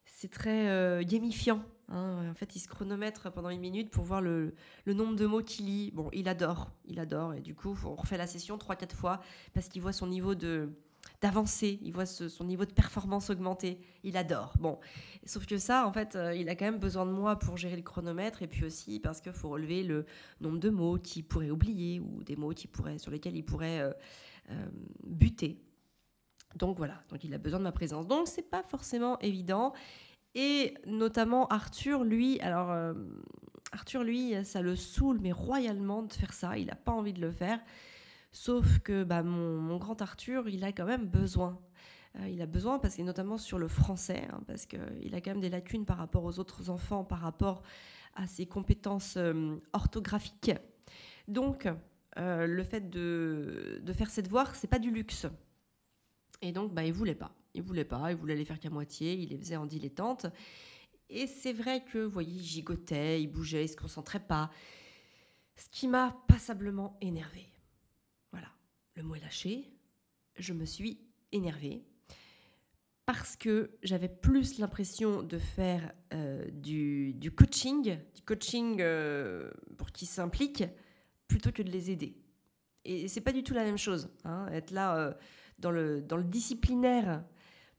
[0.04, 1.64] c'est très gamifiant.
[1.88, 2.28] Hein.
[2.30, 4.52] En fait, il se chronomètre pendant une minute pour voir le,
[4.84, 5.92] le nombre de mots qu'il lit.
[5.92, 9.22] Bon, il adore, il adore, et du coup, on refait la session trois, quatre fois
[9.54, 10.74] parce qu'il voit son niveau de
[11.20, 14.54] d'avancer, il voit son niveau de performance augmenter, il adore.
[14.60, 14.78] Bon,
[15.24, 17.76] sauf que ça, en fait, euh, il a quand même besoin de moi pour gérer
[17.76, 20.06] le chronomètre et puis aussi parce qu'il faut relever le
[20.40, 23.80] nombre de mots qu'il pourrait oublier ou des mots qui pourraient, sur lesquels il pourrait
[23.80, 23.92] euh,
[24.50, 24.66] euh,
[25.04, 25.60] buter.
[26.54, 28.06] Donc voilà, donc il a besoin de ma présence.
[28.06, 29.72] Donc c'est pas forcément évident.
[30.34, 32.94] Et notamment Arthur, lui, alors
[33.72, 36.56] Arthur, lui, ça le saoule mais royalement de faire ça.
[36.56, 37.60] Il n'a pas envie de le faire.
[38.32, 41.58] Sauf que bah, mon, grand Arthur, il a quand même besoin.
[42.16, 45.30] Euh, il a besoin, parce que notamment sur le français, hein, parce qu'il a quand
[45.30, 47.62] même des lacunes par rapport aux autres enfants, par rapport
[48.14, 50.52] à ses compétences euh, orthographiques.
[51.26, 51.68] Donc,
[52.18, 55.26] euh, le fait de, faire ses devoirs, c'est pas du luxe.
[56.42, 57.34] Et donc, bah, il voulait pas.
[57.54, 60.26] Il voulait pas, il voulait les faire qu'à moitié, il les faisait en dilettante.
[61.08, 64.50] Et c'est vrai que, vous voyez, il gigotait, il bougeait, il se concentrait pas.
[65.56, 67.46] Ce qui m'a passablement énervé
[68.98, 69.70] le mot est lâché,
[70.36, 70.98] je me suis
[71.30, 71.84] énervée
[73.06, 80.08] parce que j'avais plus l'impression de faire euh, du, coaching, du coaching euh, pour qu'ils
[80.08, 80.64] s'impliquent,
[81.28, 82.16] plutôt que de les aider.
[82.84, 84.10] Et c'est pas du tout la même chose.
[84.24, 85.14] Hein, être là euh,
[85.58, 87.24] dans, le, dans le disciplinaire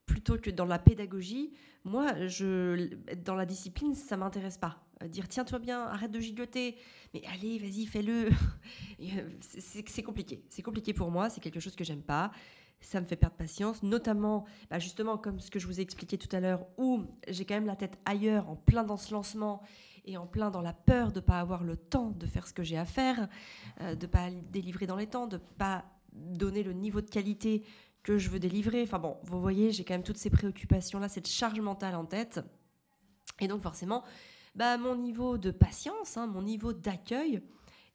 [0.05, 1.51] plutôt que dans la pédagogie,
[1.83, 4.88] moi, je, dans la discipline, ça m'intéresse pas.
[5.01, 6.75] Euh, dire tiens-toi bien, arrête de gigoter,
[7.13, 8.29] mais allez, vas-y, fais-le.
[9.01, 10.43] Euh, c'est compliqué.
[10.49, 12.31] C'est compliqué pour moi, c'est quelque chose que j'aime pas.
[12.81, 16.17] Ça me fait perdre patience, notamment, bah, justement, comme ce que je vous ai expliqué
[16.17, 19.61] tout à l'heure, où j'ai quand même la tête ailleurs, en plein dans ce lancement
[20.03, 22.53] et en plein dans la peur de ne pas avoir le temps de faire ce
[22.53, 23.29] que j'ai à faire,
[23.79, 27.09] euh, de ne pas délivrer dans les temps, de ne pas donner le niveau de
[27.09, 27.63] qualité
[28.03, 28.83] que je veux délivrer.
[28.83, 32.41] Enfin bon, vous voyez, j'ai quand même toutes ces préoccupations-là, cette charge mentale en tête.
[33.39, 34.03] Et donc forcément,
[34.55, 37.41] bah, mon niveau de patience, hein, mon niveau d'accueil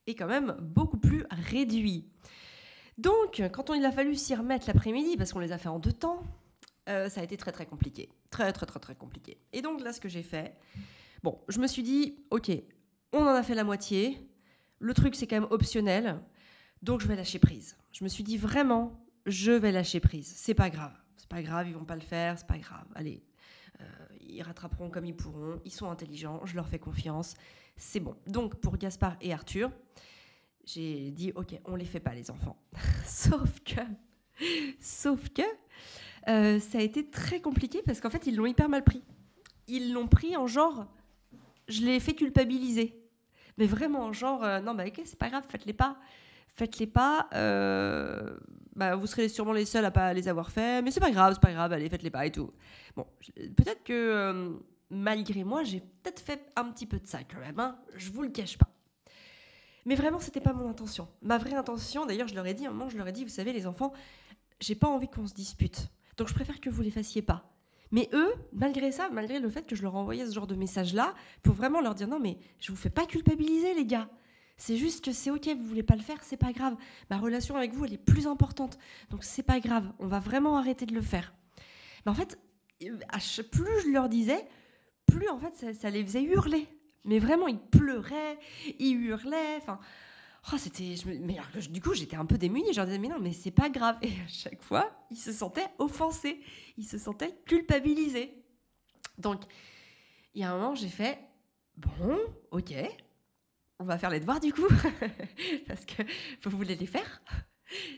[0.07, 2.09] est quand même beaucoup plus réduit.
[2.99, 5.79] Donc, quand on, il a fallu s'y remettre l'après-midi, parce qu'on les a fait en
[5.79, 6.23] deux temps,
[6.89, 8.09] euh, ça a été très très compliqué.
[8.31, 9.39] Très très très très compliqué.
[9.53, 10.57] Et donc là, ce que j'ai fait,
[11.23, 12.51] bon, je me suis dit, ok,
[13.13, 14.19] on en a fait la moitié,
[14.79, 16.21] le truc c'est quand même optionnel,
[16.83, 17.77] donc je vais lâcher prise.
[17.93, 20.33] Je me suis dit vraiment, je vais lâcher prise.
[20.37, 20.93] C'est pas grave.
[21.17, 22.87] C'est pas grave, ils vont pas le faire, c'est pas grave.
[22.95, 23.25] Allez,
[24.35, 25.61] ils rattraperont comme ils pourront.
[25.65, 27.35] Ils sont intelligents, je leur fais confiance.
[27.77, 28.17] C'est bon.
[28.27, 29.71] Donc pour Gaspard et Arthur,
[30.65, 32.57] j'ai dit ok, on les fait pas les enfants.
[33.07, 33.81] Sauf que
[34.81, 35.43] Sauf que
[36.29, 39.03] euh, ça a été très compliqué parce qu'en fait, ils l'ont hyper mal pris.
[39.69, 40.87] Ils l'ont pris en genre,
[41.69, 43.01] je l'ai fait culpabiliser.
[43.59, 45.97] Mais vraiment, genre, euh, non, bah ok, c'est pas grave, faites-les pas.
[46.57, 47.29] Faites-les pas.
[47.35, 48.37] Euh,
[48.77, 51.35] bah, vous serez sûrement les seuls à pas les avoir fait, mais c'est pas grave,
[51.35, 52.51] c'est pas grave, allez, faites-les pas et tout.
[52.97, 53.07] Bon,
[53.57, 54.59] peut-être que
[54.91, 58.23] malgré moi, j'ai peut-être fait un petit peu de ça quand même, hein, je vous
[58.23, 58.69] le cache pas.
[59.87, 61.09] Mais vraiment, c'était pas mon intention.
[61.23, 63.31] Ma vraie intention, d'ailleurs, je leur ai dit, un moment, je leur ai dit, vous
[63.31, 63.93] savez, les enfants,
[64.61, 65.89] j'ai pas envie qu'on se dispute.
[66.17, 67.51] Donc je préfère que vous les fassiez pas.
[67.91, 71.15] Mais eux, malgré ça, malgré le fait que je leur envoyais ce genre de message-là,
[71.43, 74.09] pour vraiment leur dire non, mais je vous fais pas culpabiliser, les gars.
[74.57, 76.77] C'est juste que c'est ok, vous voulez pas le faire, c'est pas grave.
[77.11, 78.79] Ma relation avec vous, elle est plus importante.
[79.11, 81.35] Donc c'est pas grave, on va vraiment arrêter de le faire.
[82.05, 82.39] Mais en fait,
[82.79, 84.47] plus je leur disais,
[85.07, 86.69] plus en fait ça, les faisait hurler.
[87.05, 88.39] Mais vraiment, ils pleuraient,
[88.79, 89.57] ils hurlaient.
[89.59, 89.79] Enfin,
[90.53, 90.95] Oh, c'était.
[91.21, 91.39] Mais
[91.71, 92.73] du coup, j'étais un peu démunie.
[92.73, 93.97] Je leur disais, mais non, mais c'est pas grave.
[94.03, 96.41] Et à chaque fois, ils se sentaient offensés.
[96.77, 98.45] Ils se sentaient culpabilisés.
[99.17, 99.43] Donc,
[100.35, 101.19] il y a un moment, j'ai fait,
[101.77, 102.19] bon,
[102.51, 102.75] ok,
[103.85, 104.67] on va faire les devoirs du coup.
[105.69, 106.03] Parce que
[106.49, 107.23] vous voulez les faire.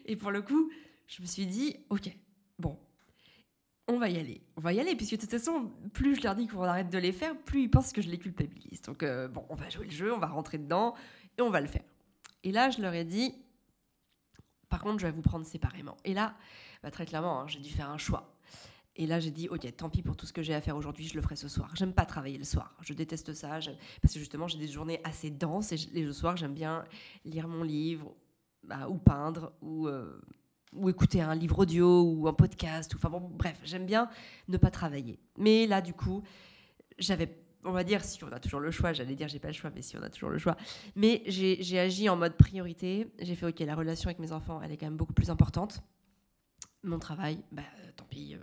[0.05, 0.71] Et pour le coup,
[1.07, 2.11] je me suis dit, ok,
[2.59, 2.79] bon,
[3.87, 4.43] on va y aller.
[4.57, 6.99] On va y aller, puisque de toute façon, plus je leur dis qu'on arrête de
[6.99, 8.83] les faire, plus ils pensent que je les culpabilise.
[8.83, 10.95] Donc, euh, bon, on va jouer le jeu, on va rentrer dedans
[11.39, 11.85] et on va le faire.
[12.43, 13.33] Et là, je leur ai dit,
[14.69, 15.97] par contre, je vais vous prendre séparément.
[16.05, 16.37] Et là,
[16.83, 18.36] bah, très clairement, hein, j'ai dû faire un choix.
[18.97, 21.07] Et là, j'ai dit, ok, tant pis pour tout ce que j'ai à faire aujourd'hui,
[21.07, 21.71] je le ferai ce soir.
[21.77, 22.75] J'aime pas travailler le soir.
[22.81, 23.59] Je déteste ça,
[24.01, 26.85] parce que justement, j'ai des journées assez denses et le soir, j'aime bien
[27.25, 28.15] lire mon livre,
[28.63, 30.19] bah, ou peindre, ou, euh,
[30.73, 32.95] ou écouter un livre audio, ou un podcast.
[32.95, 34.09] Ou, enfin bon, bref, j'aime bien
[34.49, 35.19] ne pas travailler.
[35.37, 36.23] Mais là, du coup,
[36.99, 39.55] j'avais on va dire, si on a toujours le choix, j'allais dire j'ai pas le
[39.55, 40.57] choix, mais si on a toujours le choix.
[40.95, 43.09] Mais j'ai agi en mode priorité.
[43.19, 45.83] J'ai fait, ok, la relation avec mes enfants, elle est quand même beaucoup plus importante.
[46.87, 47.63] Mon travail, bah,
[47.97, 48.35] tant pis.
[48.35, 48.39] Euh,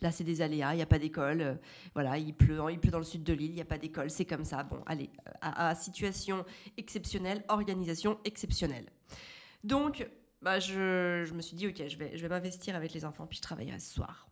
[0.00, 1.40] là, c'est des aléas, il n'y a pas d'école.
[1.40, 1.54] Euh,
[1.94, 4.10] voilà, il pleut, il pleut dans le sud de l'île, il n'y a pas d'école,
[4.10, 4.62] c'est comme ça.
[4.62, 6.44] Bon, allez, euh, à, situation
[6.76, 8.86] exceptionnelle, organisation exceptionnelle.
[9.64, 10.08] Donc,
[10.42, 13.38] bah, je, me suis dit, ok, je vais, je vais m'investir avec les enfants, puis
[13.38, 14.28] je travaillerai ce soir.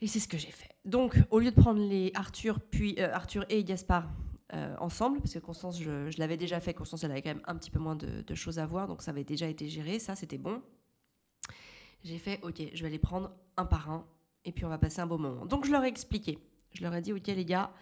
[0.00, 0.74] Et c'est ce que j'ai fait.
[0.84, 4.08] Donc, au lieu de prendre les Arthur, puis euh, Arthur et Gaspard
[4.52, 7.56] euh, ensemble, parce que Constance, je, l'avais déjà fait, Constance, elle avait quand même un
[7.56, 10.38] petit peu moins de, choses à voir, donc ça avait déjà été géré, ça c'était
[10.38, 10.62] bon.
[12.06, 14.06] J'ai fait, ok, je vais les prendre un par un,
[14.44, 15.44] et puis on va passer un beau moment.
[15.44, 16.38] Donc je leur ai expliqué.
[16.72, 17.72] Je leur ai dit, ok les gars,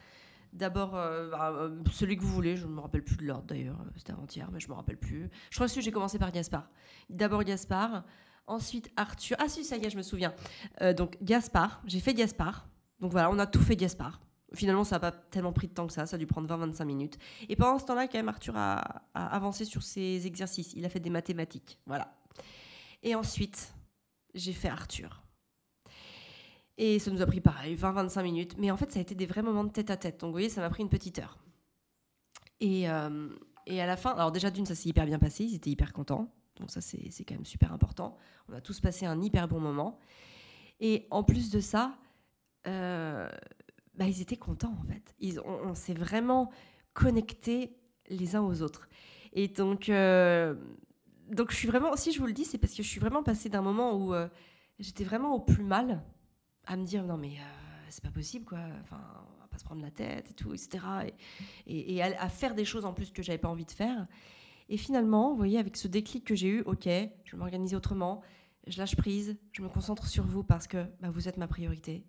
[0.53, 3.79] d'abord euh, bah, celui que vous voulez, je ne me rappelle plus de l'ordre d'ailleurs,
[3.97, 5.31] c'était avant-hier, mais je ne me rappelle plus.
[5.51, 6.69] Je crois que j'ai commencé par Gaspard.
[7.11, 8.05] D'abord Gaspard,
[8.47, 9.37] Ensuite, Arthur.
[9.41, 10.35] Ah si, ça y est, je me souviens.
[10.83, 11.81] Euh, donc, Gaspard.
[11.87, 12.69] J'ai fait Gaspard.
[13.01, 14.21] Donc voilà, on a tout fait Gaspard.
[14.53, 16.07] Finalement, ça n'a pas tellement pris de temps que ça.
[16.07, 17.19] Ça a dû prendre 20-25 minutes.
[17.49, 20.75] Et pendant ce temps-là, quand même, Arthur a, avancé sur ses exercices.
[20.75, 21.79] Il a fait des mathématiques.
[21.87, 22.15] Voilà.
[23.03, 23.75] Et ensuite,
[24.35, 25.23] j'ai fait Arthur.
[26.77, 28.57] Et ça nous a pris pareil, 20-25 minutes.
[28.59, 30.21] Mais en fait, ça a été des vrais moments de tête à tête.
[30.21, 31.39] Donc, vous voyez, ça m'a pris une petite heure.
[32.61, 33.29] Et, euh,
[33.67, 35.45] et à la fin, alors déjà d'une, ça s'est hyper bien passé.
[35.45, 36.33] Ils étaient hyper contents.
[36.59, 38.17] Donc ça, c'est quand même super important.
[38.49, 39.99] On a tous passé un hyper bon moment.
[40.81, 41.97] Et en plus de ça,
[42.67, 43.29] euh,
[43.95, 45.15] bah, ils étaient contents en fait.
[45.19, 46.51] Ils, on, s'est vraiment
[46.93, 47.77] connectés
[48.09, 48.89] les uns aux autres.
[49.33, 50.55] Et donc, euh,
[51.31, 53.23] donc je suis vraiment, si je vous le dis, c'est parce que je suis vraiment
[53.23, 54.29] passée d'un moment où euh,
[54.79, 56.03] j'étais vraiment au plus mal,
[56.67, 57.37] à me dire non mais
[57.95, 58.59] c'est pas possible quoi.
[58.83, 59.01] Enfin,
[59.37, 60.85] on va pas se prendre la tête et tout, etc.
[61.67, 64.07] Et, à, faire des choses en plus que j'avais pas envie de faire.
[64.69, 68.23] Et finalement, vous voyez, avec ce déclic que j'ai eu, ok, je vais m'organiser autrement,
[68.67, 72.05] je lâche prise, je me concentre sur vous parce que bah, vous êtes ma priorité.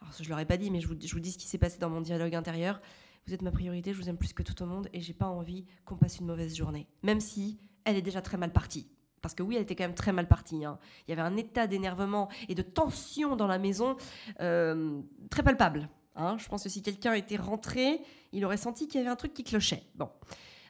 [0.00, 1.58] Alors, je leur ai pas dit, mais je vous, je vous dis ce qui s'est
[1.58, 2.80] passé dans mon dialogue intérieur.
[3.26, 5.26] Vous êtes ma priorité, je vous aime plus que tout au monde et j'ai pas
[5.26, 6.88] envie qu'on passe une mauvaise journée.
[7.02, 8.86] Même si elle est déjà très mal partie.
[9.20, 10.64] Parce que oui, elle était quand même très mal partie.
[10.64, 10.78] Hein.
[11.06, 13.96] Il y avait un état d'énervement et de tension dans la maison
[14.40, 15.88] euh, très palpable.
[16.14, 16.36] Hein.
[16.38, 18.00] Je pense que si quelqu'un était rentré,
[18.32, 19.82] il aurait senti qu'il y avait un truc qui clochait.
[19.94, 20.10] Bon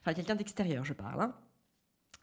[0.00, 1.20] enfin quelqu'un d'extérieur, je parle.
[1.20, 1.34] Hein.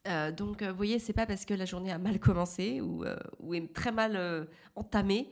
[0.08, 3.04] Euh, donc, euh, vous voyez, c'est pas parce que la journée a mal commencé ou,
[3.04, 5.30] est très mal entamée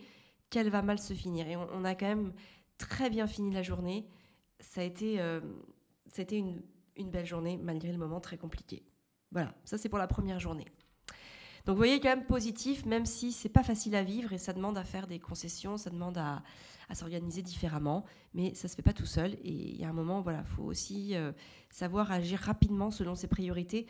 [0.49, 1.47] qu'elle va mal se finir.
[1.47, 2.33] Et on, a quand même
[2.77, 4.05] très bien fini la journée.
[4.59, 5.17] Ça a été,
[6.37, 6.61] une,
[6.97, 8.83] une belle journée malgré le moment très compliqué.
[9.33, 10.67] Voilà, ça c'est pour la première journée.
[11.65, 14.53] Donc vous voyez quand même positif, même si c'est pas facile à vivre et ça
[14.53, 16.43] demande à faire des concessions, ça demande à,
[16.93, 19.33] s'organiser différemment, mais ça se fait pas tout seul.
[19.43, 21.31] Et il y a un moment, voilà, faut aussi euh,
[21.71, 23.87] savoir agir rapidement selon ses priorités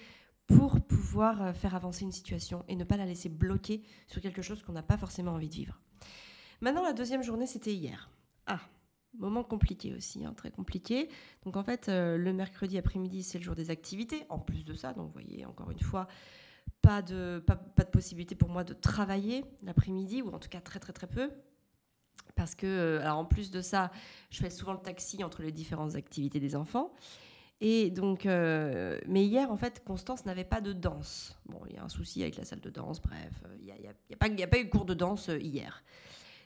[0.48, 4.42] pour pouvoir euh, faire avancer une situation et ne pas la laisser bloquer sur quelque
[4.42, 5.82] chose qu'on n'a pas forcément envie de vivre.
[6.62, 8.10] Maintenant, la deuxième journée, c'était hier.
[8.46, 8.62] Ah,
[9.18, 11.10] moment compliqué aussi, hein, très compliqué.
[11.44, 14.74] Donc en fait, euh, le mercredi après-midi, c'est le jour des activités, en plus de
[14.74, 14.94] ça.
[14.94, 16.08] Donc vous voyez, encore une fois,
[16.82, 20.80] pas de, pas, de possibilité pour moi de travailler l'après-midi, ou en tout cas très
[20.80, 21.32] très très peu.
[22.36, 23.92] Parce que, euh, alors en plus de ça,
[24.30, 26.94] je fais souvent le taxi entre les différentes activités des enfants.
[27.62, 31.40] Et donc, euh, mais hier, en fait, Constance n'avait pas de danse.
[31.46, 33.88] Bon, il y a un souci avec la salle de danse, bref, il n'y y
[33.88, 35.84] a, a, a, pas eu cours de danse hier.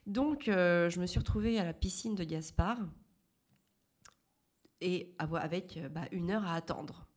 [0.08, 2.80] Donc, euh, je me suis retrouvée à la piscine de Gaspard
[4.82, 7.08] et avec bah, une heure à attendre.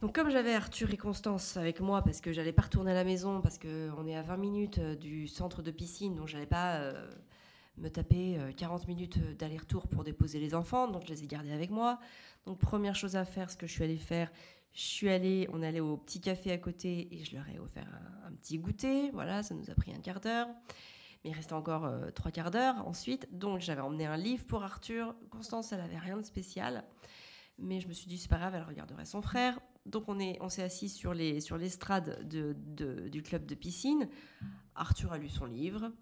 [0.00, 3.04] Donc comme j'avais Arthur et Constance avec moi parce que j'allais pas retourner à la
[3.04, 7.06] maison parce qu'on est à 20 minutes du centre de piscine donc j'allais pas euh,
[7.76, 11.68] me taper 40 minutes d'aller-retour pour déposer les enfants donc je les ai gardés avec
[11.68, 11.98] moi.
[12.46, 14.30] Donc première chose à faire ce que je suis allée faire
[14.72, 17.88] je suis allée, on allait au petit café à côté et je leur ai offert
[18.26, 19.10] un petit goûter.
[19.10, 20.46] Voilà, ça nous a pris un quart d'heure.
[21.24, 23.28] Mais il restait encore euh, trois quarts d'heure ensuite.
[23.32, 25.14] Donc j'avais emmené un livre pour Arthur.
[25.30, 26.84] Constance, elle avait rien de spécial.
[27.58, 29.60] Mais je me suis dit, c'est pas grave, elle regarderait son frère.
[29.86, 34.08] Donc on est, on s'est assis sur sur l'estrade de, de, du club de piscine.
[34.74, 35.92] Arthur a lu son livre.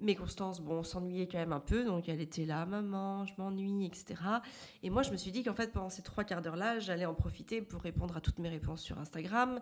[0.00, 3.86] Mais Constance, bon, s'ennuyait quand même un peu, donc elle était là, maman, je m'ennuie,
[3.86, 4.20] etc.
[4.82, 7.14] Et moi, je me suis dit qu'en fait, pendant ces trois quarts d'heure-là, j'allais en
[7.14, 9.60] profiter pour répondre à toutes mes réponses sur Instagram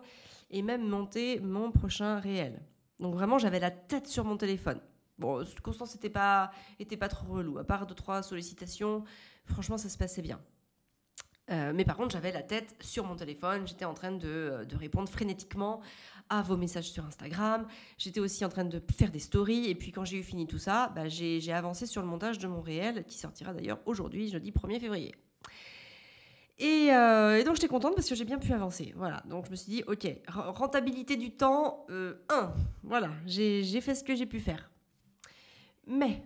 [0.49, 2.59] et même monter mon prochain réel.
[3.03, 4.79] Donc vraiment, j'avais la tête sur mon téléphone.
[5.17, 7.57] Bon, Constance n'était pas, était pas trop relou.
[7.57, 9.03] À part deux, trois sollicitations,
[9.43, 10.39] franchement, ça se passait bien.
[11.51, 13.67] Euh, mais par contre, j'avais la tête sur mon téléphone.
[13.67, 15.81] J'étais en train de, de, répondre frénétiquement
[16.29, 17.67] à vos messages sur Instagram.
[17.97, 19.69] J'étais aussi en train de faire des stories.
[19.69, 22.47] Et puis, quand j'ai eu fini tout ça, bah, j'ai avancé sur le montage de
[22.47, 25.13] mon réel, qui sortira d'ailleurs aujourd'hui, jeudi 1er février.
[26.59, 28.93] Et, euh, et, donc j'étais contente parce que j'ai bien pu avancer.
[28.95, 29.23] Voilà.
[29.27, 31.93] Donc je me suis dit, ok, rentabilité du temps, 1.
[31.93, 32.47] Euh,
[32.83, 34.69] voilà, j'ai fait ce que j'ai pu faire.
[35.87, 36.23] Mais,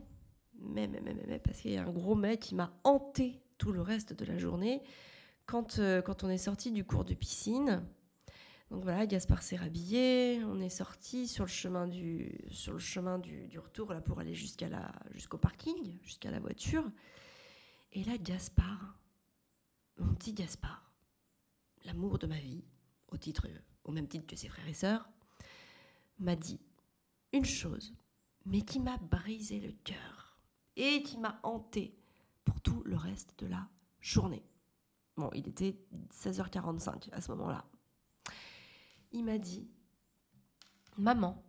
[0.59, 3.71] mais, mais, mais, mais, parce qu'il y a un gros mec qui m'a hanté tout
[3.71, 4.83] le reste de la journée
[5.45, 7.83] quand, euh, quand on est sorti du cours de piscine.
[8.69, 13.17] Donc voilà, Gaspard s'est rhabillé, on est sorti sur le chemin du, sur le chemin
[13.17, 16.83] du, retour là, pour aller jusqu'au parking, jusqu'à la voiture.
[17.93, 18.97] Et là, Gaspard,
[19.97, 20.91] mon petit Gaspard,
[21.85, 22.63] l'amour de ma vie,
[23.83, 25.09] au, même titre que ses frères et sœurs,
[26.19, 26.59] m'a dit
[27.33, 27.93] une chose,
[28.45, 30.39] mais qui m'a brisé le cœur
[30.75, 31.97] et qui m'a hanté
[32.43, 33.67] pour tout le reste de la
[33.99, 34.43] journée.
[35.15, 35.75] Bon, il était
[36.13, 37.65] 16h45 à ce moment-là.
[39.11, 39.67] Il m'a dit
[40.97, 41.43] Maman,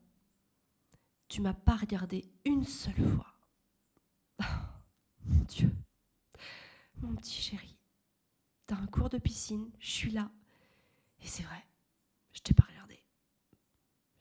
[1.29, 3.35] tu m'as pas regardé une seule fois.
[5.25, 5.75] mon Dieu,
[7.01, 7.78] mon petit chéri,
[8.69, 10.31] t'as un cours de piscine, je suis là.
[11.23, 11.67] Et c'est vrai,
[12.33, 13.03] je t'ai pas regardé.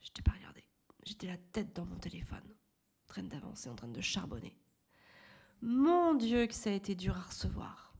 [0.00, 0.64] Je t'ai pas regardé.
[1.04, 2.42] J'étais la tête dans mon téléphone,
[3.04, 4.56] en train d'avancer, en train de charbonner.
[5.60, 7.94] Mon Dieu, que ça a été dur à recevoir.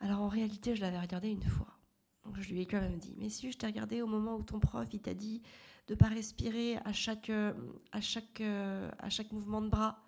[0.00, 1.78] Alors en réalité, je l'avais regardé une fois.
[2.24, 4.42] Donc je lui ai quand même dit, mais si je t'ai regardé au moment où
[4.42, 5.42] ton prof il t'a dit
[5.86, 7.30] de pas respirer à chaque
[7.92, 10.02] à chaque à chaque mouvement de bras.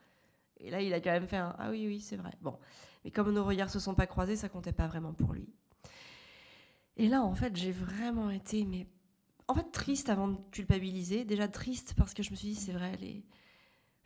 [0.59, 2.33] Et là, il a quand même fait un ah oui oui c'est vrai.
[2.41, 2.59] Bon,
[3.07, 5.49] mais comme nos regards se sont pas croisés, ça comptait pas vraiment pour lui.
[6.97, 8.89] Et là, en fait, j'ai vraiment été mais
[9.47, 11.25] en fait triste avant de culpabiliser.
[11.25, 13.25] Déjà triste parce que je me suis dit c'est vrai les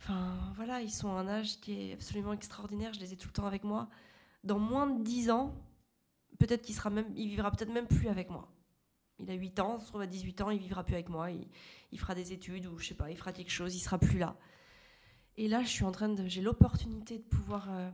[0.03, 2.93] Enfin, voilà, ils sont à un âge qui est absolument extraordinaire.
[2.93, 3.89] Je les ai tout le temps avec moi.
[4.45, 5.55] Dans moins de 10 ans,
[6.39, 8.53] peut-être qu'il sera même, il vivra peut-être même plus avec moi.
[9.19, 11.31] Il a 8 ans, se trouve à 18 ans, il vivra plus avec moi.
[11.31, 11.47] Il,
[11.93, 14.19] il, fera des études ou je sais pas, il fera quelque chose, il sera plus
[14.19, 14.37] là.
[15.39, 17.91] Et là, je suis en train de, j'ai l'opportunité de pouvoir euh,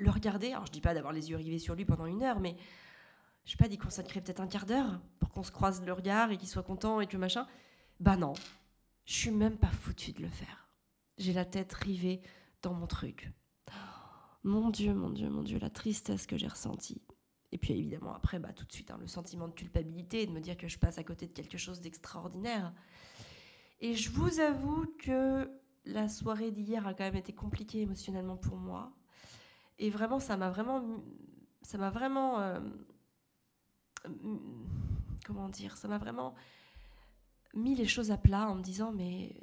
[0.00, 0.52] le regarder.
[0.52, 2.56] Alors, je dis pas d'avoir les yeux rivés sur lui pendant une heure, mais
[3.44, 6.30] je sais pas, d'y consacrer peut-être un quart d'heure pour qu'on se croise le regard
[6.30, 7.46] et qu'il soit content et que machin.
[8.00, 8.32] Bah non,
[9.04, 10.68] je suis même pas foutu de le faire.
[11.18, 12.22] J'ai la tête rivée
[12.62, 13.30] dans mon truc.
[14.42, 17.02] Mon Dieu, mon Dieu, mon Dieu, la tristesse que j'ai ressentie.
[17.52, 20.40] Et puis évidemment, après, bah, tout de suite, hein, le sentiment de culpabilité, de me
[20.40, 22.72] dire que je passe à côté de quelque chose d'extraordinaire.
[23.80, 25.50] Et je vous avoue que
[25.84, 28.92] la soirée d'hier a quand même été compliquée émotionnellement pour moi.
[29.80, 31.02] Et vraiment, ça m'a vraiment.
[31.62, 32.40] Ça m'a vraiment.
[32.40, 32.60] Euh,
[35.24, 36.34] comment dire Ça m'a vraiment
[37.54, 39.34] mis les choses à plat en me disant mais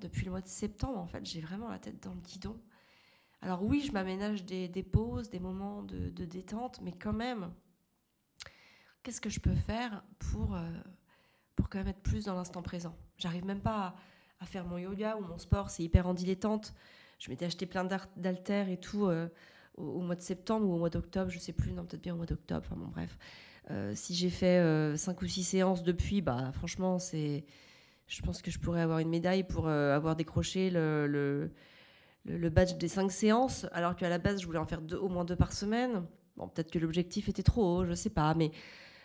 [0.00, 2.58] depuis le mois de septembre, en fait, j'ai vraiment la tête dans le guidon.
[3.42, 7.52] Alors oui, je m'aménage des, pauses, des moments de, de, détente, mais quand même,
[9.02, 10.70] qu'est-ce que je peux faire pour, euh,
[11.54, 12.96] pour quand même être plus dans l'instant présent?
[13.18, 13.96] J'arrive même pas à,
[14.40, 16.74] à, faire mon yoga ou mon sport, c'est hyper en dilettante.
[17.18, 17.84] Je m'étais acheté plein
[18.16, 19.28] d'haltères et tout euh,
[19.76, 22.16] au, mois de septembre ou au mois d'octobre, je sais plus, non, peut-être bien au
[22.16, 23.18] mois d'octobre, enfin bon, bref.
[23.70, 27.44] Euh, si j'ai fait 5 ou 6 séances depuis, bah franchement, c'est
[28.06, 31.50] je pense que je pourrais avoir une médaille pour euh, avoir décroché le,
[32.26, 35.36] badge des cinq séances, alors qu'à la base, je voulais en faire au moins deux
[35.36, 36.04] par semaine.
[36.36, 38.50] Bon, peut-être que l'objectif était trop haut, je sais pas, mais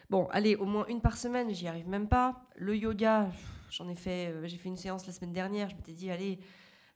[0.09, 2.41] Bon, allez, au moins une par semaine, j'y arrive même pas.
[2.55, 3.29] Le yoga,
[3.69, 5.69] j'en ai fait, j'ai fait une séance la semaine dernière.
[5.69, 6.39] Je m'étais dit, allez,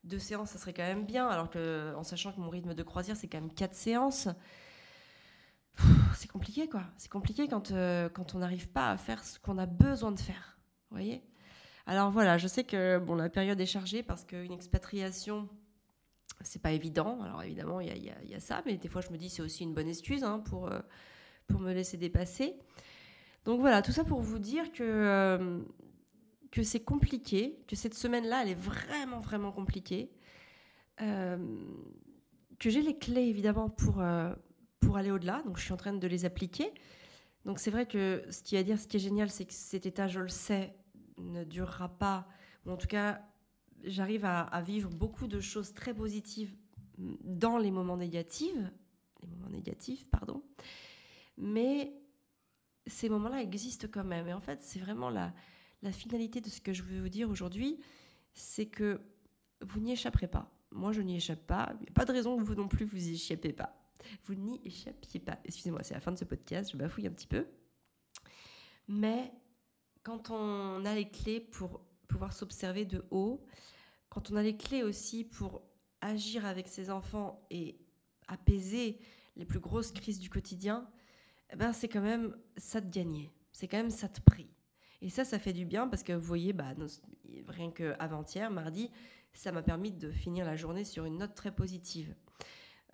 [0.04, 1.28] deux séances, ça serait quand même bien.
[1.28, 4.28] Alors que, en sachant que mon rythme de croisière, c'est quand même quatre séances
[6.16, 6.84] c'est compliqué quoi.
[6.98, 10.20] C'est compliqué quand, euh, quand on n'arrive pas à faire ce qu'on a besoin de
[10.20, 10.58] faire.
[10.90, 11.22] Vous voyez?
[11.86, 15.50] Alors voilà, je sais que bon, la période est chargée parce qu'une expatriation,
[16.42, 17.22] c'est pas évident.
[17.24, 19.74] Alors évidemment, il y, a, ça, mais des fois je me dis c'est aussi une
[19.74, 20.80] bonne excuse hein, pour, euh,
[21.48, 22.56] pour me laisser dépasser.
[23.46, 25.60] Donc voilà, tout ça pour vous dire que, euh,
[26.54, 30.12] que c'est compliqué, que cette semaine-là, elle est vraiment, vraiment compliquée.
[30.98, 34.04] que j'ai les clés évidemment pour
[34.80, 35.42] pour aller au-delà.
[35.46, 36.72] Donc, je suis en train de les appliquer.
[37.46, 39.88] Donc, c'est vrai que ce qui, à dire, ce qui est génial, c'est que cet
[39.88, 40.76] état, je le sais,
[41.18, 42.28] ne durera pas.
[42.68, 43.22] Ou en tout cas,
[43.84, 46.56] j'arrive à, vivre beaucoup de choses très positives
[46.98, 48.56] dans les moments négatifs.
[49.22, 50.44] Les moments négatifs, pardon.
[51.38, 51.94] Mais
[52.86, 54.28] ces moments-là existent quand même.
[54.28, 55.34] Et en fait, c'est vraiment la,
[55.84, 57.80] la finalité de ce que je veux vous dire aujourd'hui.
[58.34, 59.00] C'est que
[59.62, 60.52] vous n'y échapperez pas.
[60.72, 61.74] Moi, je n'y échappe pas.
[61.80, 63.80] Il n'y a pas de raison que vous non plus vous y échappez pas.
[64.26, 65.38] Vous n'y échappiez pas.
[65.46, 67.46] Excusez-moi, c'est la fin de ce podcast, je bafouille un petit peu.
[68.88, 69.32] Mais
[70.02, 73.46] quand on a les clés pour pouvoir s'observer de haut,
[74.10, 75.62] quand on a les clés aussi pour
[76.02, 77.80] agir avec ses enfants et
[78.28, 79.00] apaiser
[79.36, 80.90] les plus grosses crises du quotidien,
[81.52, 83.32] eh ben c'est quand même ça de gagner.
[83.52, 84.53] C'est quand même ça de prix.
[85.04, 86.74] Et ça, ça fait du bien parce que vous voyez, bah,
[87.50, 88.90] rien qu'avant-hier, mardi,
[89.34, 92.16] ça m'a permis de finir la journée sur une note très positive.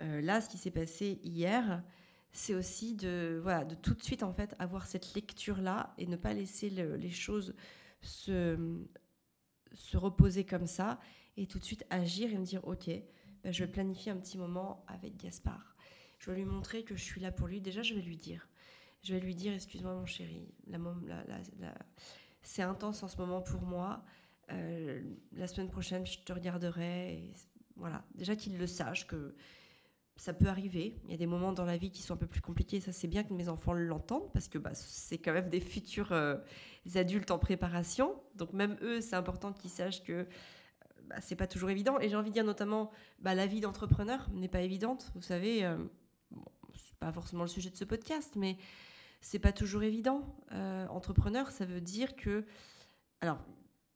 [0.02, 1.84] Euh, là, ce qui s'est passé hier,
[2.32, 6.16] c'est aussi de, voilà, de tout de suite en fait avoir cette lecture-là et ne
[6.16, 7.54] pas laisser les choses
[8.02, 8.58] se,
[9.74, 11.00] se reposer comme ça
[11.38, 12.90] et tout de suite agir et me dire ok,
[13.44, 15.76] ben, je vais planifier un petit moment avec Gaspard.
[16.18, 17.62] Je vais lui montrer que je suis là pour lui.
[17.62, 18.48] Déjà, je vais lui dire.
[19.02, 20.48] Je vais lui dire excuse-moi mon chéri,
[22.42, 24.04] c'est intense en ce moment pour moi.
[24.52, 25.02] Euh,
[25.34, 27.34] la semaine prochaine, je te regarderai.
[27.76, 29.36] voilà, déjà qu'il le sache que
[30.20, 31.00] ça peut arriver.
[31.06, 32.82] Il y a des moments dans la vie qui sont un peu plus compliqués.
[32.82, 36.12] Ça, c'est bien que mes enfants l'entendent parce que bah, c'est quand même des futurs
[36.12, 36.36] euh,
[36.96, 38.22] adultes en préparation.
[38.36, 40.28] Donc même eux, c'est important qu'ils sachent que
[41.06, 42.00] bah, c'est pas toujours évident.
[42.00, 45.10] Et j'ai envie de dire notamment, bah, la vie d'entrepreneur n'est pas évidente.
[45.16, 45.78] Vous savez, euh,
[47.00, 48.58] pas forcément le sujet de ce podcast, mais
[49.22, 50.24] c'est pas toujours évident.
[50.52, 52.46] Euh, entrepreneur, ça veut dire que,
[53.22, 53.40] alors,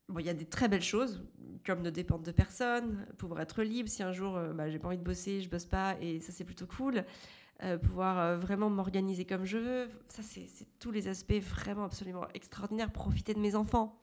[0.09, 1.23] Bon, il y a des très belles choses,
[1.65, 4.89] comme ne dépendre de personne, pouvoir être libre si un jour euh, bah, j'ai pas
[4.89, 7.05] envie de bosser, je bosse pas, et ça c'est plutôt cool.
[7.63, 12.91] Euh, pouvoir vraiment m'organiser comme je veux, ça c'est tous les aspects vraiment absolument extraordinaires.
[12.91, 13.97] Profiter de mes enfants,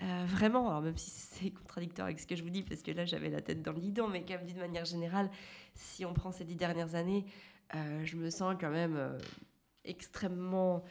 [0.00, 0.70] vraiment.
[0.70, 3.28] Alors même si c'est contradictoire avec ce que je vous dis, parce que là j'avais
[3.28, 5.30] la tête dans le guidon, mais comme dit de manière générale,
[5.74, 7.26] si on prend ces dix dernières années,
[7.72, 9.18] je me sens quand même
[9.84, 10.84] extrêmement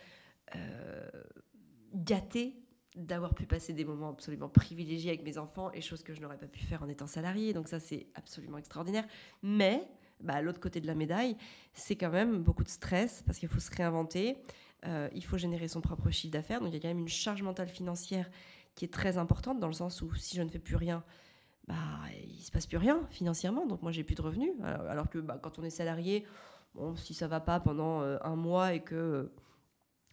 [1.94, 2.56] gâtée
[2.96, 6.38] d'avoir pu passer des moments absolument privilégiés avec mes enfants et choses que je n'aurais
[6.38, 7.54] pas pu faire en étant salarié.
[7.54, 9.06] Donc ça, c'est absolument extraordinaire.
[9.44, 9.86] Mais
[10.22, 11.36] bah, l'autre côté de la médaille,
[11.74, 14.38] c'est quand même beaucoup de stress parce qu'il faut se réinventer,
[14.86, 16.62] euh, il faut générer son propre chiffre d'affaires.
[16.62, 18.30] Donc il y a quand même une charge mentale financière
[18.76, 21.04] qui est très importante dans le sens où si je ne fais plus rien,
[21.68, 21.76] bah,
[22.28, 23.66] il se passe plus rien financièrement.
[23.66, 24.52] Donc moi, j'ai plus de revenus.
[24.64, 26.26] Alors, que bah, quand on est salarié,
[26.76, 29.32] bon, si ça va pas pendant euh, un mois et que,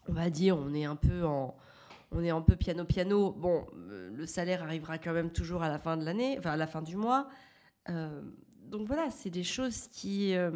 [0.09, 1.57] on va dire, on est un peu en
[2.15, 3.33] on est un peu piano-piano.
[3.33, 6.57] Bon, euh, le salaire arrivera quand même toujours à la fin de l'année, enfin à
[6.57, 7.29] la fin du mois.
[7.89, 8.23] Euh,
[8.65, 10.51] donc voilà, c'est des choses qui, euh,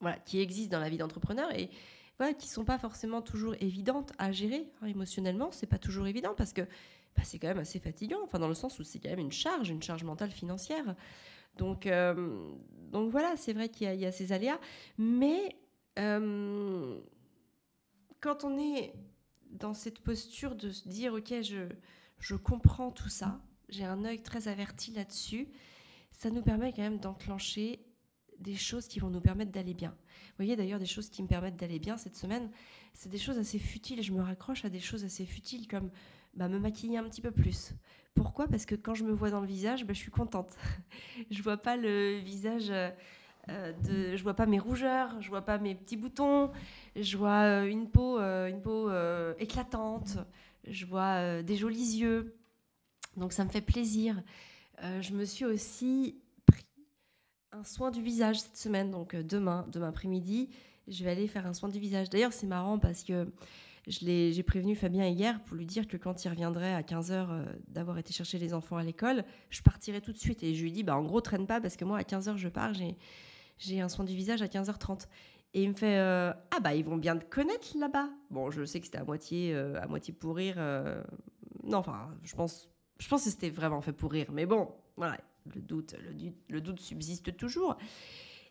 [0.00, 1.70] voilà, qui existent dans la vie d'entrepreneur et
[2.18, 5.50] voilà, qui sont pas forcément toujours évidentes à gérer hein, émotionnellement.
[5.52, 8.54] C'est pas toujours évident parce que bah, c'est quand même assez fatigant, enfin dans le
[8.54, 10.94] sens où c'est quand même une charge, une charge mentale financière.
[11.56, 11.88] Donc,
[12.92, 14.58] donc voilà, c'est vrai qu'il y, a ces aléas,
[14.98, 15.56] mais
[15.96, 17.02] quand
[18.44, 18.94] on est
[19.50, 21.68] dans cette posture de se dire, ok, je,
[22.18, 25.48] je comprends tout ça, j'ai un œil très averti là-dessus,
[26.12, 27.80] ça nous permet quand même d'enclencher
[28.38, 29.90] des choses qui vont nous permettre d'aller bien.
[29.90, 32.50] Vous voyez d'ailleurs des choses qui me permettent d'aller bien cette semaine,
[32.92, 34.02] c'est des choses assez futiles.
[34.02, 35.90] Je me raccroche à des choses assez futiles comme
[36.36, 37.72] bah, me maquiller un petit peu plus.
[38.14, 38.46] Pourquoi?
[38.46, 40.54] Parce que quand je me vois dans le visage, bah, je suis contente.
[41.30, 42.90] je vois pas le visage euh,
[43.48, 46.50] euh, de, je vois pas mes rougeurs, je vois pas mes petits boutons,
[46.94, 48.90] je vois euh, une peau, une peau
[49.38, 50.18] éclatante,
[50.66, 52.36] je vois des jolis yeux.
[53.16, 54.22] Donc ça me fait plaisir.
[54.82, 56.66] je me suis aussi pris
[57.52, 60.50] un soin du visage cette semaine, donc demain, demain après-midi,
[60.88, 62.10] je vais aller faire un soin du visage.
[62.10, 63.26] D'ailleurs, c'est marrant parce que
[63.86, 68.12] j'ai prévenu Fabien hier pour lui dire que quand il reviendrait à 15h d'avoir été
[68.12, 70.42] chercher les enfants à l'école, je partirai tout de suite.
[70.42, 72.36] Et je lui ai dit, bah, en gros, traîne pas parce que moi, à 15h,
[72.36, 72.72] je pars,
[73.58, 75.06] j'ai un soin du visage à 15h30.
[75.54, 78.10] Et il me fait euh, Ah, bah, ils vont bien te connaître là-bas.
[78.30, 80.56] Bon, je sais que c'était à moitié, euh, à moitié pour rire.
[80.58, 81.02] euh,
[81.62, 82.68] Non, enfin, je pense,
[82.98, 84.26] je pense que c'était vraiment fait pour rire.
[84.32, 85.16] Mais bon, voilà,
[85.54, 87.76] le doute, le, le doute subsiste toujours.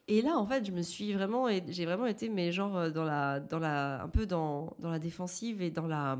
[0.07, 3.03] Et là, en fait, je me suis vraiment, j'ai vraiment été, mais genre euh, dans
[3.03, 6.19] la, dans la, un peu dans, dans la défensive et dans la,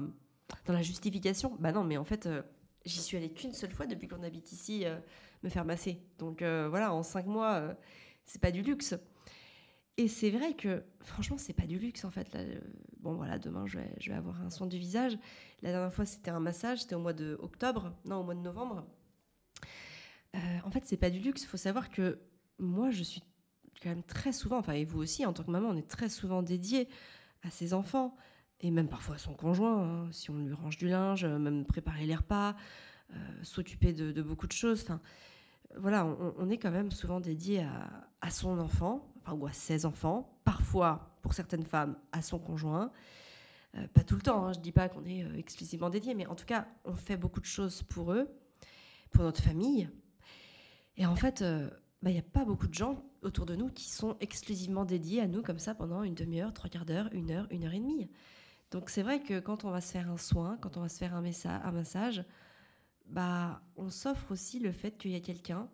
[0.66, 1.56] dans la justification.
[1.60, 2.42] Bah non, mais en fait, euh,
[2.86, 4.98] j'y suis allée qu'une seule fois depuis qu'on habite ici, euh,
[5.44, 6.02] me faire masser.
[6.18, 7.76] Donc voilà, en cinq mois,
[8.24, 8.96] c'est pas du luxe.
[9.98, 12.36] Et c'est vrai que, franchement, c'est pas du luxe en fait.
[13.00, 15.18] Bon voilà, demain je vais, je vais avoir un soin du visage.
[15.62, 18.40] La dernière fois, c'était un massage, c'était au mois de octobre, non, au mois de
[18.40, 18.88] novembre.
[20.34, 21.44] En fait, c'est pas du luxe.
[21.44, 22.20] Il faut savoir que
[22.58, 23.22] moi, je suis
[23.82, 26.10] quand même très souvent, enfin, et vous aussi, en tant que maman, on est très
[26.10, 26.88] souvent dédié
[27.44, 28.16] à ses enfants,
[28.62, 31.66] et même parfois à son conjoint, hein, si on lui range du linge, euh, même
[31.66, 32.56] préparer les repas,
[33.14, 34.82] euh, s'occuper de, beaucoup de choses.
[34.84, 35.00] Enfin,
[35.78, 37.66] voilà, on, est quand même souvent dédié
[38.22, 42.92] à, son enfant, ou à ses enfants, parfois, pour certaines femmes, à son conjoint.
[43.78, 46.26] Euh, pas tout le temps, hein, je dis pas qu'on est euh, exclusivement dédié, mais
[46.28, 48.30] en tout cas, on fait beaucoup de choses pour eux,
[49.12, 49.90] pour notre famille.
[50.98, 51.70] Et en fait, euh,
[52.02, 55.22] bah, il n'y a pas beaucoup de gens autour de nous qui sont exclusivement dédiés
[55.22, 57.80] à nous comme ça pendant une demi-heure, trois quarts d'heure, une heure, une heure et
[57.80, 58.10] demie.
[58.72, 60.98] Donc c'est vrai que quand on va se faire un soin, quand on va se
[60.98, 61.22] faire un,
[61.72, 62.24] massage,
[63.08, 65.70] bah, on s'offre aussi le fait qu'il y a quelqu'un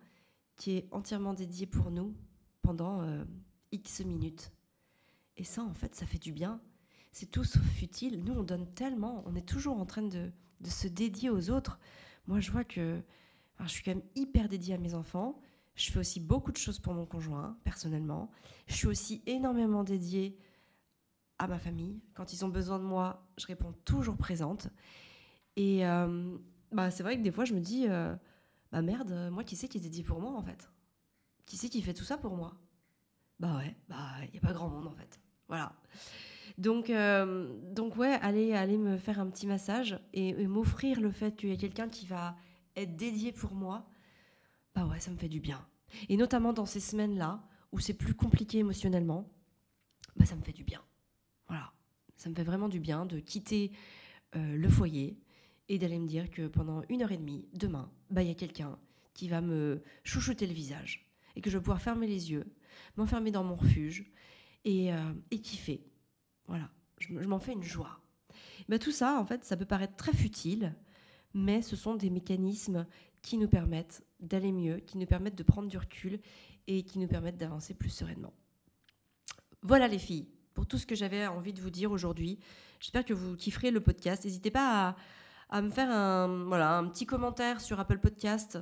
[0.56, 2.16] qui est entièrement dédié pour nous
[2.62, 3.24] pendant euh,
[3.72, 4.52] X minutes.
[5.38, 6.62] Et ça, en fait, ça fait du bien.
[7.12, 8.24] C'est tout sauf futile.
[8.24, 11.80] Nous, on donne tellement, on est toujours en train de, de se dédier aux autres.
[12.28, 13.02] Moi, je vois que
[13.60, 15.42] je suis quand même hyper dédiée à mes enfants.
[15.76, 18.30] Je fais aussi beaucoup de choses pour mon conjoint, personnellement.
[18.68, 20.38] Je suis aussi énormément dédiée
[21.40, 22.02] à ma famille.
[22.14, 24.68] Quand ils ont besoin de moi, je réponds toujours présente.
[25.56, 26.38] Et euh,
[26.72, 28.16] bah, c'est vrai que des fois, je me dis, euh,
[28.72, 30.70] bah merde, moi, qui c'est qui est dédié pour moi, en fait?
[31.46, 32.56] Qui c'est qui fait tout ça pour moi?
[33.40, 35.20] Bah ouais, bah il n'y a pas grand monde, en fait.
[35.48, 35.74] Voilà.
[36.58, 41.12] Donc, euh, donc ouais, aller, aller me faire un petit massage et, et m'offrir le
[41.12, 42.36] fait qu'il y a quelqu'un qui va
[42.76, 43.90] être dédié pour moi,
[44.76, 45.66] bah ouais, ça me fait du bien.
[46.10, 49.30] Et notamment dans ces semaines-là, où c'est plus compliqué émotionnellement,
[50.16, 50.82] bah ça me fait du bien.
[51.48, 51.72] Voilà,
[52.18, 53.72] ça me fait vraiment du bien de quitter
[54.36, 55.20] euh, le foyer
[55.70, 58.36] et d'aller me dire que pendant une heure et demie, demain, bah il y a
[58.36, 58.78] quelqu'un
[59.14, 62.46] qui va me chouchouter le visage et que je vais pouvoir fermer les yeux,
[62.98, 64.12] m'enfermer dans mon refuge
[64.66, 65.86] et, euh, kiffer.
[66.48, 66.70] Voilà,
[67.00, 68.00] je, je m'en fais une joie.
[68.70, 70.76] Bah, tout ça, en fait, ça peut paraître très futile,
[71.34, 72.86] mais ce sont des mécanismes
[73.22, 76.20] qui nous permettent d'aller mieux, qui nous permettent de prendre du recul
[76.68, 78.34] et qui nous permettent d'avancer plus sereinement.
[79.64, 82.40] Voilà les filles, pour tout ce que j'avais envie de vous dire aujourd'hui.
[82.80, 84.26] J'espère que vous kifferez le podcast.
[84.26, 84.96] N'hésitez pas
[85.50, 88.58] à, me faire un, voilà, un petit commentaire sur Apple Podcast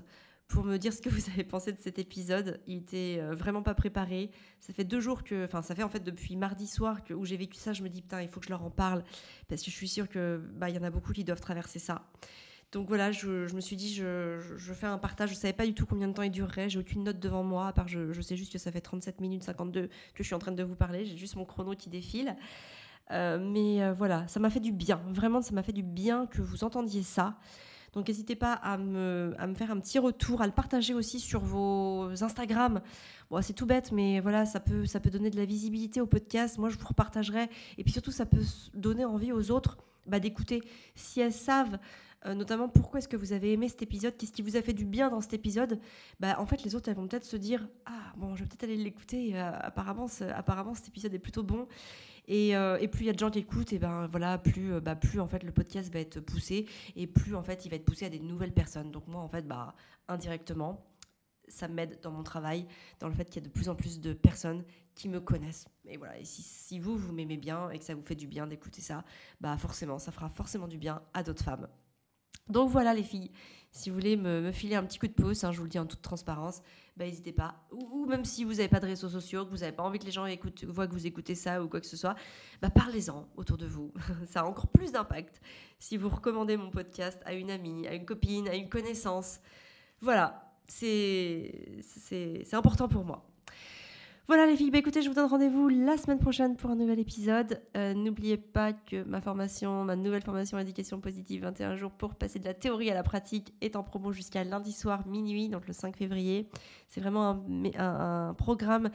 [0.50, 2.60] pour me dire ce que vous avez pensé de cet épisode.
[2.68, 4.32] Il était euh, vraiment pas préparé.
[4.60, 7.24] Ça fait deux jours que, enfin, ça fait en fait depuis mardi soir que, où
[7.24, 7.72] j'ai vécu ça.
[7.72, 9.04] Je me dis putain, il faut que je leur en parle
[9.48, 12.04] parce que je suis sûre que bah y en a beaucoup qui doivent traverser ça.
[12.72, 14.40] Donc voilà, je, me suis dit, je,
[14.74, 15.32] fais un partage.
[15.32, 16.70] Je savais pas du tout combien de temps il durerait.
[16.70, 19.44] J'ai aucune note devant moi, à part je, sais juste que ça fait 37 minutes
[19.44, 21.06] 52 que je suis en train de vous parler.
[21.06, 22.36] J'ai juste mon chrono qui défile.
[23.12, 25.02] Euh, mais euh, voilà, ça m'a fait du bien.
[25.10, 27.40] Vraiment, ça m'a fait du bien que vous entendiez ça.
[27.94, 32.12] Donc n'hésitez pas à me, faire un petit retour, à le partager aussi sur vos
[32.24, 32.82] Instagram.
[33.32, 36.06] Bon, c'est tout bête, mais voilà, ça peut, ça peut donner de la visibilité au
[36.06, 36.60] podcast.
[36.60, 37.50] Moi, je vous repartagerai.
[37.80, 38.44] Et puis surtout, ça peut
[38.76, 40.62] donner envie aux autres bah, d'écouter.
[40.96, 41.80] Si elles savent
[42.26, 44.74] euh, notamment pourquoi est-ce que vous avez aimé cet épisode, qu'est-ce qui vous a fait
[44.74, 45.80] du bien dans cet épisode,
[46.20, 48.64] bah, en fait, les autres, elles vont peut-être se dire Ah, bon, je vais peut-être
[48.64, 49.32] aller l'écouter.
[49.36, 51.68] euh, apparemment, apparemment, cet épisode est plutôt bon.
[52.28, 54.80] Et, euh, et plus il y a de gens qui écoutent, et ben voilà, plus,
[54.82, 57.76] bah, plus en fait le podcast va être poussé et plus en fait il va
[57.78, 58.92] être poussé à des nouvelles personnes.
[58.92, 59.74] Donc moi en fait bah
[60.08, 60.86] indirectement,
[61.50, 62.66] ça m'aide dans mon travail,
[63.00, 64.64] dans le fait qu'il y a de plus en plus de personnes
[64.96, 65.68] qui me connaissent.
[65.86, 68.82] Et voilà, si, vous vous m'aimez bien et que ça vous fait du bien d'écouter
[68.82, 69.04] ça,
[69.40, 71.68] bah forcément ça fera forcément du bien à d'autres femmes.
[72.50, 73.32] Donc voilà les filles,
[73.72, 75.78] si vous voulez me, filer un petit coup de pouce, hein, je vous le dis
[75.78, 76.62] en toute transparence,
[76.98, 77.68] bah, n'hésitez pas.
[77.72, 80.06] Ou, même si vous n'avez pas de réseaux sociaux, que vous n'avez pas envie que
[80.06, 80.26] les gens
[80.68, 82.16] voient que vous écoutez ça ou quoi que ce soit,
[82.62, 83.94] bah, parlez-en autour de vous.
[84.26, 85.40] ça a encore plus d'impact
[85.78, 89.40] si vous recommandez mon podcast à une amie, à une copine, à une connaissance.
[90.02, 93.26] Voilà, c'est important pour moi.
[94.30, 97.00] Voilà les filles, bah écoutez, je vous donne rendez-vous la semaine prochaine pour un nouvel
[97.00, 97.64] épisode.
[97.76, 102.38] Euh, N'oubliez pas que ma formation, ma nouvelle formation éducation positive 21 jours pour passer
[102.38, 105.74] de la théorie à la pratique est en promo jusqu'à lundi soir minuit, donc le
[105.74, 106.48] 5 février.
[106.88, 107.44] C'est vraiment
[107.76, 108.92] un programme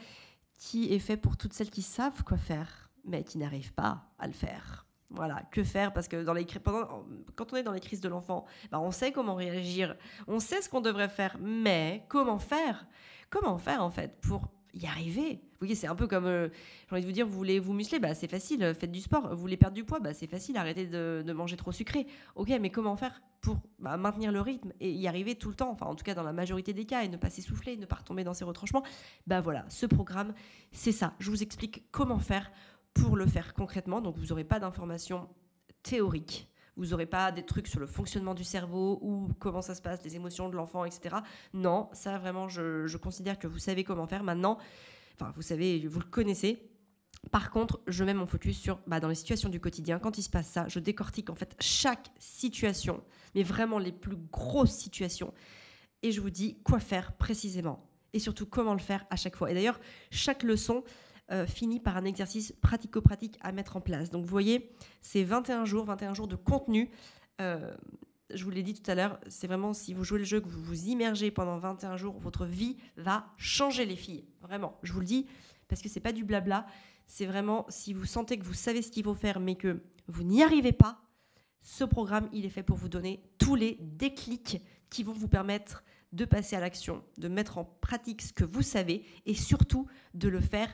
[0.56, 4.28] qui est fait pour toutes celles qui savent quoi faire, mais qui n'arrivent pas à
[4.28, 4.83] le faire.
[5.14, 7.04] Voilà, que faire Parce que dans les, pendant,
[7.36, 9.96] quand on est dans les crises de l'enfant, bah, on sait comment réagir,
[10.26, 12.86] on sait ce qu'on devrait faire, mais comment faire?
[13.30, 15.40] Comment faire en fait pour y arriver?
[15.52, 16.48] Vous voyez, c'est un peu comme, euh,
[16.88, 19.28] j'ai envie de vous dire, vous voulez vous muscler, bah, c'est facile, faites du sport.
[19.28, 22.06] Vous voulez perdre du poids, bah, c'est facile, arrêtez de, manger trop sucré.
[22.34, 25.70] Ok, mais comment faire pour bah, maintenir le rythme et y arriver tout le temps,
[25.70, 27.96] enfin en tout cas dans la majorité des cas, et ne pas s'essouffler, ne pas
[27.96, 28.82] retomber dans ses retranchements
[29.26, 30.32] Bah voilà, ce programme,
[30.72, 31.14] c'est ça.
[31.18, 32.50] Je vous explique comment faire
[32.94, 34.00] pour le faire concrètement.
[34.00, 35.28] Donc vous n'aurez pas d'informations
[35.82, 39.82] théoriques vous n'aurez pas des trucs sur le fonctionnement du cerveau ou comment ça se
[39.82, 41.16] passe, les émotions de l'enfant, etc.
[41.52, 44.58] Non, ça vraiment, je, considère que vous savez comment faire maintenant.
[45.14, 46.70] Enfin, vous savez, vous le connaissez.
[47.30, 49.98] Par contre, je mets mon focus sur bah, dans les situations du quotidien.
[49.98, 53.02] Quand il se passe ça, je décortique en fait chaque situation,
[53.34, 55.32] mais vraiment les plus grosses situations.
[56.02, 57.88] Et je vous dis quoi faire précisément.
[58.12, 59.50] Et surtout comment le faire à chaque fois.
[59.50, 59.80] Et d'ailleurs,
[60.10, 60.84] chaque leçon,
[61.30, 64.10] euh, finit par un exercice pratico-pratique à mettre en place.
[64.10, 64.70] Donc vous voyez,
[65.00, 66.90] c'est 21 jours, 21 jours de contenu.
[67.40, 67.74] Euh,
[68.32, 70.48] je vous l'ai dit tout à l'heure, c'est vraiment si vous jouez le jeu, que
[70.48, 74.24] vous vous immergez pendant 21 jours, votre vie va changer les filles.
[74.40, 75.26] Vraiment, je vous le dis,
[75.68, 76.66] parce que c'est pas du blabla.
[77.06, 80.22] C'est vraiment si vous sentez que vous savez ce qu'il faut faire, mais que vous
[80.22, 81.00] n'y arrivez pas,
[81.60, 85.82] ce programme, il est fait pour vous donner tous les déclics qui vont vous permettre
[86.12, 90.28] de passer à l'action, de mettre en pratique ce que vous savez et surtout de
[90.28, 90.68] le faire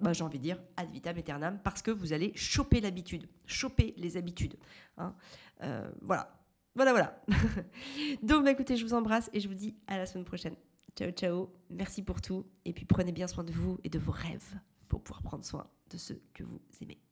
[0.00, 3.94] bah, j'ai envie de dire ad vitam aeternam, parce que vous allez choper l'habitude, choper
[3.96, 4.56] les habitudes.
[4.98, 5.14] Hein.
[5.62, 6.38] Euh, voilà,
[6.74, 7.22] voilà, voilà.
[8.22, 10.56] Donc, bah, écoutez, je vous embrasse et je vous dis à la semaine prochaine.
[10.96, 11.50] Ciao, ciao.
[11.70, 12.46] Merci pour tout.
[12.64, 15.68] Et puis, prenez bien soin de vous et de vos rêves pour pouvoir prendre soin
[15.90, 17.05] de ceux que vous aimez.